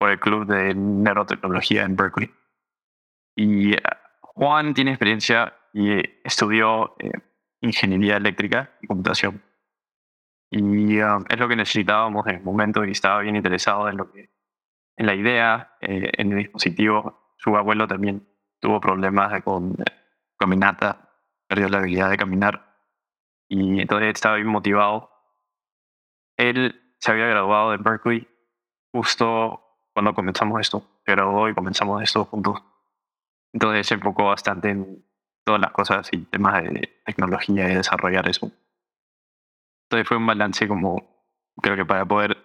por 0.02 0.10
el 0.10 0.20
club 0.20 0.48
de 0.48 0.74
neurotecnología 0.74 1.84
en 1.84 1.96
Berkeley. 1.96 2.34
Y 3.36 3.74
eh, 3.76 3.84
Juan 4.20 4.74
tiene 4.74 4.90
experiencia 4.90 5.54
y 5.76 6.02
estudió 6.24 6.96
eh, 6.98 7.12
ingeniería 7.62 8.18
eléctrica 8.18 8.72
y 8.82 8.88
computación. 8.88 9.44
Y 10.50 11.00
um, 11.02 11.24
es 11.30 11.38
lo 11.38 11.48
que 11.48 11.56
necesitábamos 11.56 12.26
en 12.26 12.38
el 12.38 12.42
momento 12.42 12.84
y 12.84 12.90
estaba 12.90 13.22
bien 13.22 13.36
interesado 13.36 13.90
en, 13.90 13.98
lo 13.98 14.12
que, 14.12 14.32
en 14.98 15.06
la 15.06 15.14
idea, 15.14 15.76
eh, 15.82 16.10
en 16.18 16.32
el 16.32 16.40
dispositivo. 16.40 17.36
Su 17.38 17.56
abuelo 17.56 17.88
también 17.88 18.28
tuvo 18.60 18.82
problemas 18.82 19.44
con 19.44 19.76
caminata, 20.36 21.12
perdió 21.48 21.70
la 21.70 21.78
habilidad 21.78 22.10
de 22.10 22.18
caminar 22.18 22.76
y 23.48 23.80
entonces 23.82 24.10
estaba 24.16 24.38
bien 24.38 24.48
motivado. 24.48 25.12
Él 26.38 26.96
se 26.98 27.12
había 27.12 27.28
graduado 27.28 27.70
de 27.70 27.78
Berkeley 27.78 28.28
justo 28.92 29.68
cuando 29.94 30.14
comenzamos 30.14 30.60
esto, 30.62 30.84
pero 31.04 31.34
hoy 31.34 31.54
comenzamos 31.54 32.02
esto 32.02 32.26
juntos. 32.26 32.62
Entonces 33.54 33.88
se 33.88 33.96
enfocó 33.96 34.26
bastante 34.26 34.70
en 34.70 35.06
todas 35.44 35.60
las 35.60 35.72
cosas 35.72 36.08
y 36.12 36.20
temas 36.26 36.64
de 36.64 37.02
tecnología 37.06 37.70
y 37.70 37.76
desarrollar 37.76 38.30
eso. 38.30 38.52
Entonces 39.86 40.08
fue 40.08 40.18
un 40.18 40.26
balance 40.26 40.68
como, 40.68 41.26
creo 41.62 41.76
que 41.76 41.86
para 41.86 42.06
poder 42.06 42.38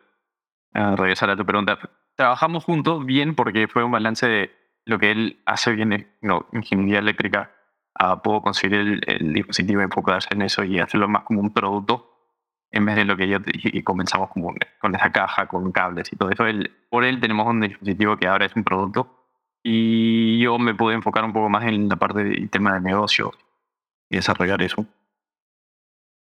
eh, 0.74 0.96
regresar 0.96 1.30
a 1.30 1.36
tu 1.36 1.46
pregunta, 1.46 1.78
trabajamos 2.16 2.64
juntos 2.64 3.04
bien 3.06 3.34
porque 3.34 3.68
fue 3.68 3.84
un 3.84 3.92
balance 3.92 4.26
de 4.26 4.50
lo 4.84 4.98
que 4.98 5.10
él 5.10 5.42
hace 5.46 5.72
bien, 5.72 6.16
no, 6.22 6.46
ingeniería 6.52 6.98
eléctrica, 6.98 7.52
a 7.94 8.22
puedo 8.22 8.42
conseguir 8.42 8.78
el, 8.78 9.00
el 9.06 9.32
dispositivo, 9.32 9.80
enfocarse 9.80 10.28
en 10.32 10.42
eso 10.42 10.64
y 10.64 10.80
hacerlo 10.80 11.08
más 11.08 11.22
como 11.22 11.40
un 11.40 11.52
producto 11.52 12.15
en 12.70 12.84
vez 12.84 12.96
de 12.96 13.04
lo 13.04 13.16
que 13.16 13.28
yo 13.28 13.38
y 13.46 13.82
comenzamos 13.82 14.30
como 14.30 14.54
con 14.80 14.94
esa 14.94 15.10
caja, 15.12 15.46
con 15.46 15.70
cables 15.72 16.12
y 16.12 16.16
todo 16.16 16.30
eso. 16.30 16.44
por 16.90 17.04
él 17.04 17.20
tenemos 17.20 17.46
un 17.46 17.60
dispositivo 17.60 18.16
que 18.16 18.26
ahora 18.26 18.46
es 18.46 18.54
un 18.56 18.64
producto 18.64 19.16
y 19.62 20.38
yo 20.40 20.58
me 20.58 20.74
pude 20.74 20.94
enfocar 20.94 21.24
un 21.24 21.32
poco 21.32 21.48
más 21.48 21.64
en 21.64 21.88
la 21.88 21.96
parte 21.96 22.22
del 22.22 22.50
tema 22.50 22.74
de 22.74 22.80
negocios 22.80 23.30
y 24.08 24.16
desarrollar 24.16 24.62
eso. 24.62 24.86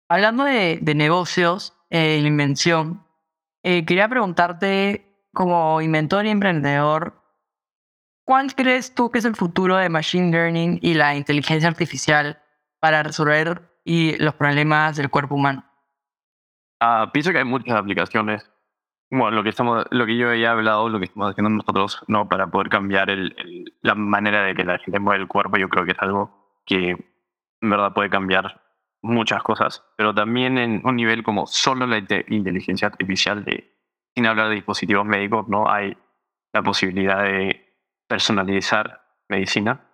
Hablando 0.09 0.44
de, 0.44 0.79
de 0.83 0.94
negocios, 0.94 1.74
eh, 1.88 2.18
invención, 2.18 3.05
eh, 3.62 3.85
quería 3.85 4.09
preguntarte 4.09 5.07
como 5.33 5.81
inventor 5.81 6.26
y 6.26 6.31
emprendedor, 6.31 7.22
¿cuál 8.24 8.55
crees 8.55 8.94
tú 8.94 9.11
que 9.11 9.20
es 9.20 9.24
el 9.24 9.37
futuro 9.37 9.76
de 9.76 9.88
Machine 9.88 10.31
Learning 10.31 10.79
y 10.83 10.94
la 10.94 11.14
inteligencia 11.14 11.68
artificial 11.68 12.42
para 12.81 13.03
resolver 13.03 13.70
y 13.85 14.16
los 14.16 14.35
problemas 14.35 14.96
del 14.96 15.11
cuerpo 15.11 15.37
humano? 15.37 15.70
Uh, 16.81 17.11
pienso 17.12 17.33
que 17.33 17.38
hay 17.38 17.45
muchas 17.45 17.77
aplicaciones. 17.77 18.51
Bueno, 19.11 19.37
lo 19.37 19.43
que, 19.43 19.49
estamos, 19.49 19.85
lo 19.90 20.07
que 20.07 20.16
yo 20.16 20.33
he 20.33 20.47
hablado, 20.47 20.88
lo 20.88 20.99
que 20.99 21.07
estamos 21.07 21.31
haciendo 21.31 21.51
nosotros, 21.51 22.03
¿no? 22.07 22.29
Para 22.29 22.47
poder 22.47 22.69
cambiar 22.69 23.11
el, 23.11 23.35
el, 23.38 23.75
la 23.83 23.95
manera 23.95 24.43
de 24.45 24.55
que 24.55 24.64
la 24.64 24.79
gente 24.79 25.01
mueve 25.01 25.23
el 25.23 25.29
cuerpo, 25.29 25.57
yo 25.57 25.69
creo 25.69 25.85
que 25.85 25.93
es 25.93 25.99
algo 25.99 26.62
que 26.64 26.90
en 26.90 27.71
verdad 27.71 27.93
puede 27.93 28.09
cambiar 28.09 28.62
muchas 29.03 29.43
cosas, 29.43 29.85
pero 29.97 30.14
también 30.14 30.59
en 30.59 30.83
un 30.85 30.97
nivel 30.97 31.23
como 31.23 31.47
solo 31.47 31.87
la 31.87 31.99
inteligencia 31.99 32.88
artificial, 32.88 33.45
de, 33.45 33.77
sin 34.14 34.27
hablar 34.27 34.49
de 34.49 34.57
dispositivos 34.57 35.05
médicos, 35.05 35.49
¿no? 35.49 35.69
Hay 35.69 35.97
la 36.53 36.62
posibilidad 36.62 37.23
de 37.25 37.77
personalizar 38.07 39.03
medicina. 39.29 39.88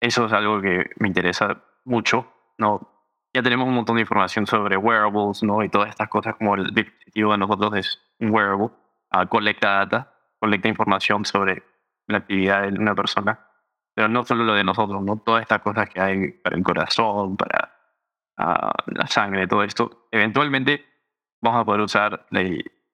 Eso 0.00 0.26
es 0.26 0.32
algo 0.32 0.60
que 0.60 0.90
me 0.96 1.08
interesa 1.08 1.64
mucho, 1.84 2.32
¿no? 2.58 2.93
Ya 3.34 3.42
tenemos 3.42 3.66
un 3.66 3.74
montón 3.74 3.96
de 3.96 4.02
información 4.02 4.46
sobre 4.46 4.76
wearables, 4.76 5.42
¿no? 5.42 5.62
Y 5.64 5.68
todas 5.68 5.90
estas 5.90 6.08
cosas 6.08 6.36
como 6.36 6.54
el 6.54 6.72
dispositivo 6.72 7.32
de 7.32 7.38
nosotros 7.38 7.74
es 7.74 8.00
un 8.20 8.30
wearable, 8.30 8.70
uh, 9.12 9.26
colecta 9.28 9.70
data, 9.70 10.14
colecta 10.38 10.68
información 10.68 11.24
sobre 11.24 11.64
la 12.06 12.18
actividad 12.18 12.62
de 12.70 12.78
una 12.78 12.94
persona, 12.94 13.40
pero 13.92 14.08
no 14.08 14.24
solo 14.24 14.44
lo 14.44 14.54
de 14.54 14.62
nosotros, 14.62 15.02
¿no? 15.02 15.16
Todas 15.16 15.42
estas 15.42 15.60
cosas 15.62 15.88
que 15.90 16.00
hay 16.00 16.28
para 16.30 16.56
el 16.56 16.62
corazón, 16.62 17.36
para 17.36 17.72
uh, 18.38 18.90
la 18.92 19.06
sangre, 19.08 19.48
todo 19.48 19.64
esto, 19.64 20.06
eventualmente 20.12 20.86
vamos 21.42 21.60
a 21.60 21.64
poder 21.64 21.80
usar 21.80 22.26
la, 22.30 22.40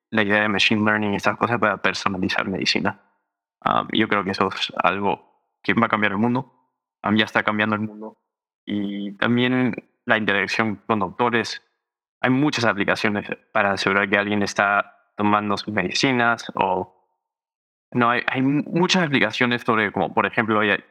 la 0.09 0.23
idea 0.23 0.41
de 0.41 0.49
machine 0.49 0.83
learning 0.83 1.13
y 1.13 1.17
estas 1.17 1.37
cosas 1.37 1.59
para 1.59 1.77
personalizar 1.77 2.47
medicina. 2.47 2.99
Um, 3.63 3.87
yo 3.93 4.07
creo 4.07 4.23
que 4.23 4.31
eso 4.31 4.47
es 4.47 4.73
algo 4.81 5.45
que 5.61 5.73
va 5.75 5.85
a 5.85 5.89
cambiar 5.89 6.13
el 6.13 6.17
mundo, 6.17 6.51
um, 7.03 7.15
ya 7.15 7.25
está 7.25 7.43
cambiando 7.43 7.75
el 7.75 7.81
mundo. 7.81 8.17
Y 8.65 9.13
también 9.13 9.75
la 10.05 10.17
interacción 10.17 10.77
con 10.87 10.99
doctores. 10.99 11.61
Hay 12.21 12.29
muchas 12.29 12.65
aplicaciones 12.65 13.27
para 13.51 13.73
asegurar 13.73 14.09
que 14.09 14.17
alguien 14.17 14.43
está 14.43 14.97
tomando 15.15 15.57
sus 15.57 15.73
medicinas 15.73 16.51
o... 16.55 16.97
No, 17.93 18.09
hay, 18.09 18.21
hay 18.27 18.41
muchas 18.41 19.03
aplicaciones 19.03 19.63
sobre, 19.63 19.91
como 19.91 20.13
por 20.13 20.25
ejemplo, 20.25 20.61
hay 20.61 20.81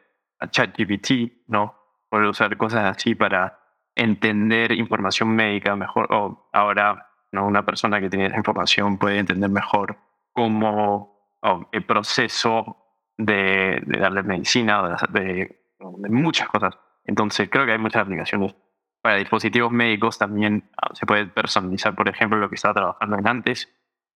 ChatGPT, 0.51 1.47
¿no? 1.47 1.75
Poder 2.11 2.27
usar 2.27 2.55
cosas 2.59 2.85
así 2.85 3.15
para 3.15 3.59
entender 3.95 4.73
información 4.73 5.35
médica 5.35 5.77
mejor. 5.77 6.13
O 6.13 6.51
ahora, 6.53 7.09
¿no? 7.33 7.47
Una 7.47 7.65
persona 7.65 8.01
que 8.01 8.11
tiene 8.11 8.27
esa 8.27 8.37
información 8.37 8.99
puede 8.99 9.19
entender 9.19 9.49
mejor 9.49 9.97
cómo 10.33 11.39
el 11.73 11.87
proceso 11.87 12.77
de, 13.17 13.83
de 13.87 13.99
darle 13.99 14.23
medicina, 14.23 14.97
de, 15.11 15.65
de 15.79 16.09
muchas 16.11 16.49
cosas. 16.49 16.77
Entonces, 17.05 17.49
creo 17.51 17.65
que 17.65 17.73
hay 17.73 17.79
muchas 17.79 18.03
aplicaciones 18.03 18.55
para 19.03 19.17
dispositivos 19.17 19.73
médicos 19.73 20.19
también 20.19 20.71
ah, 20.77 20.91
se 20.95 21.07
puede 21.07 21.27
personalizar, 21.27 21.95
por 21.95 22.09
ejemplo, 22.09 22.39
lo 22.39 22.49
que 22.49 22.57
estaba 22.57 22.75
trabajando 22.75 23.19
en 23.19 23.29
antes, 23.29 23.69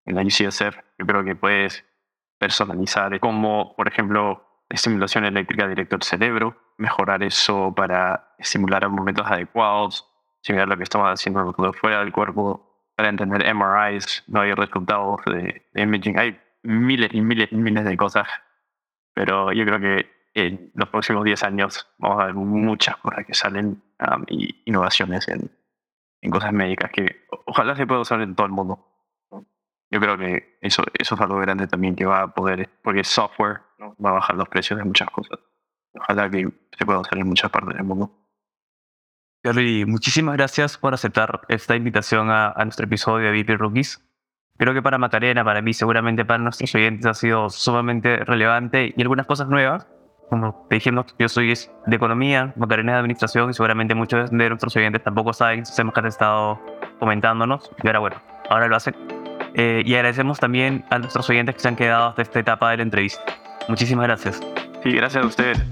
en 0.04 0.16
la 0.16 0.22
UCSF. 0.22 0.76
Yo 0.98 1.06
creo 1.06 1.24
que 1.24 1.34
puedes 1.36 1.84
personalizar 2.38 3.18
cómo, 3.20 3.74
por 3.76 3.88
ejemplo, 3.88 4.44
estimulación 4.68 5.24
eléctrica 5.24 5.68
directa 5.68 5.96
al 5.96 6.02
cerebro, 6.02 6.56
mejorar 6.78 7.22
eso 7.22 7.72
para 7.74 8.34
estimular 8.38 8.84
a 8.84 8.88
momentos 8.88 9.26
adecuados, 9.26 10.08
similar 10.42 10.66
a 10.66 10.70
lo 10.70 10.76
que 10.76 10.82
estamos 10.82 11.08
haciendo 11.08 11.52
fuera 11.72 12.00
del 12.00 12.12
cuerpo, 12.12 12.74
para 12.96 13.08
entender 13.08 13.52
MRIs, 13.54 14.24
no 14.28 14.40
hay 14.40 14.52
resultados 14.54 15.20
de, 15.26 15.66
imaging. 15.74 16.18
Hay 16.18 16.40
miles 16.62 17.12
y 17.12 17.20
miles 17.20 17.48
y 17.50 17.56
miles 17.56 17.84
de 17.84 17.96
cosas, 17.96 18.28
pero 19.12 19.52
yo 19.52 19.64
creo 19.64 19.80
que 19.80 20.10
en 20.34 20.72
los 20.74 20.88
próximos 20.88 21.24
10 21.24 21.42
años 21.44 21.86
vamos 21.98 22.20
a 22.20 22.26
ver 22.26 22.34
muchas 22.34 22.96
cosas 22.96 23.24
que 23.24 23.34
salen 23.34 23.82
um, 24.00 24.24
y 24.28 24.62
innovaciones 24.66 25.28
en, 25.28 25.50
en 26.20 26.30
cosas 26.30 26.52
médicas 26.52 26.90
que 26.90 27.24
ojalá 27.46 27.76
se 27.76 27.86
pueda 27.86 28.00
usar 28.00 28.20
en 28.20 28.34
todo 28.34 28.46
el 28.46 28.52
mundo. 28.52 28.90
Yo 29.90 30.00
creo 30.00 30.18
que 30.18 30.58
eso, 30.60 30.82
eso 30.98 31.14
es 31.14 31.20
algo 31.20 31.38
grande 31.38 31.68
también 31.68 31.94
que 31.94 32.04
va 32.04 32.22
a 32.22 32.34
poder, 32.34 32.68
porque 32.82 33.04
software 33.04 33.60
va 34.04 34.10
a 34.10 34.14
bajar 34.14 34.34
los 34.34 34.48
precios 34.48 34.78
de 34.78 34.84
muchas 34.84 35.08
cosas. 35.10 35.38
Ojalá 35.94 36.28
que 36.28 36.48
se 36.76 36.84
pueda 36.84 36.98
usar 36.98 37.18
en 37.18 37.28
muchas 37.28 37.50
partes 37.50 37.76
del 37.76 37.84
mundo. 37.84 38.10
Gary, 39.44 39.84
muchísimas 39.84 40.36
gracias 40.36 40.78
por 40.78 40.94
aceptar 40.94 41.42
esta 41.48 41.76
invitación 41.76 42.30
a, 42.30 42.50
a 42.50 42.64
nuestro 42.64 42.86
episodio 42.86 43.30
de 43.30 43.38
VP 43.38 43.56
Rookies. 43.56 44.02
Creo 44.56 44.72
que 44.72 44.82
para 44.82 44.98
Macarena, 44.98 45.44
para 45.44 45.62
mí, 45.62 45.74
seguramente 45.74 46.24
para 46.24 46.38
nuestros 46.38 46.74
oyentes 46.74 47.06
ha 47.06 47.14
sido 47.14 47.50
sumamente 47.50 48.16
relevante 48.24 48.94
y 48.96 49.02
algunas 49.02 49.26
cosas 49.26 49.48
nuevas. 49.48 49.86
Como 50.34 50.66
te 50.68 50.74
dijimos, 50.74 51.06
yo 51.16 51.28
soy 51.28 51.54
de 51.86 51.94
economía, 51.94 52.52
Macarena 52.56 52.94
de 52.94 52.98
administración 52.98 53.50
y 53.50 53.54
seguramente 53.54 53.94
muchos 53.94 54.32
de 54.32 54.48
nuestros 54.48 54.74
oyentes 54.74 55.00
tampoco 55.00 55.32
saben 55.32 55.60
los 55.60 55.76
temas 55.76 55.94
que 55.94 56.00
han 56.00 56.06
estado 56.06 56.60
comentándonos. 56.98 57.70
Y 57.84 57.86
ahora, 57.86 58.00
bueno, 58.00 58.16
ahora 58.50 58.66
lo 58.66 58.74
hacen. 58.74 58.96
Eh, 59.54 59.84
y 59.86 59.94
agradecemos 59.94 60.40
también 60.40 60.84
a 60.90 60.98
nuestros 60.98 61.30
oyentes 61.30 61.54
que 61.54 61.60
se 61.60 61.68
han 61.68 61.76
quedado 61.76 62.08
hasta 62.08 62.22
esta 62.22 62.40
etapa 62.40 62.72
de 62.72 62.78
la 62.78 62.82
entrevista. 62.82 63.22
Muchísimas 63.68 64.06
gracias. 64.08 64.40
Sí, 64.82 64.90
gracias 64.90 65.22
a 65.22 65.26
ustedes. 65.28 65.64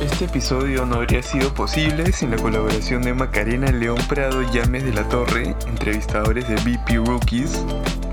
Este 0.00 0.24
episodio 0.24 0.84
no 0.84 0.96
habría 0.96 1.22
sido 1.22 1.54
posible 1.54 2.10
sin 2.10 2.32
la 2.32 2.36
colaboración 2.38 3.02
de 3.02 3.14
Macarena 3.14 3.70
León 3.70 3.98
Prado 4.08 4.42
Llames 4.50 4.82
de 4.82 4.92
la 4.92 5.08
Torre, 5.08 5.54
entrevistadores 5.68 6.48
de 6.48 6.56
BP 6.56 7.06
Rookies, 7.06 7.64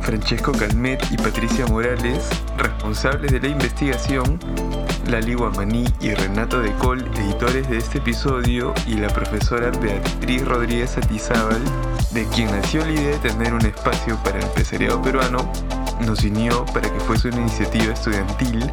Francesco 0.01 0.51
Calmet 0.51 1.01
y 1.11 1.17
Patricia 1.17 1.65
Morales, 1.67 2.29
responsables 2.57 3.31
de 3.31 3.39
la 3.39 3.47
investigación, 3.47 4.39
Lali 5.07 5.35
Guamaní 5.35 5.85
y 6.01 6.13
Renato 6.13 6.59
De 6.59 6.71
Col, 6.73 6.99
editores 7.15 7.69
de 7.69 7.77
este 7.77 7.99
episodio, 7.99 8.73
y 8.85 8.95
la 8.95 9.07
profesora 9.07 9.71
Beatriz 9.71 10.45
Rodríguez 10.45 10.97
Atizábal, 10.97 11.61
de 12.11 12.25
quien 12.27 12.51
nació 12.51 12.85
la 12.85 12.91
idea 12.91 13.17
de 13.17 13.29
tener 13.29 13.53
un 13.53 13.65
espacio 13.65 14.17
para 14.23 14.39
el 14.39 14.43
empresariado 14.45 15.01
peruano, 15.01 15.49
nos 16.05 16.23
unió 16.23 16.65
para 16.67 16.91
que 16.91 16.99
fuese 17.01 17.29
una 17.29 17.41
iniciativa 17.41 17.93
estudiantil 17.93 18.71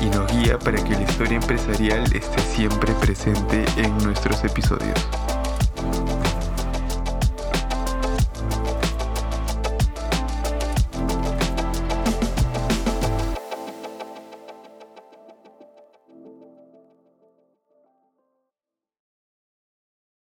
y 0.00 0.06
nos 0.06 0.30
guía 0.32 0.58
para 0.58 0.82
que 0.82 0.94
la 0.94 1.02
historia 1.02 1.36
empresarial 1.36 2.04
esté 2.12 2.40
siempre 2.40 2.92
presente 2.94 3.64
en 3.76 3.96
nuestros 3.98 4.42
episodios. 4.44 5.06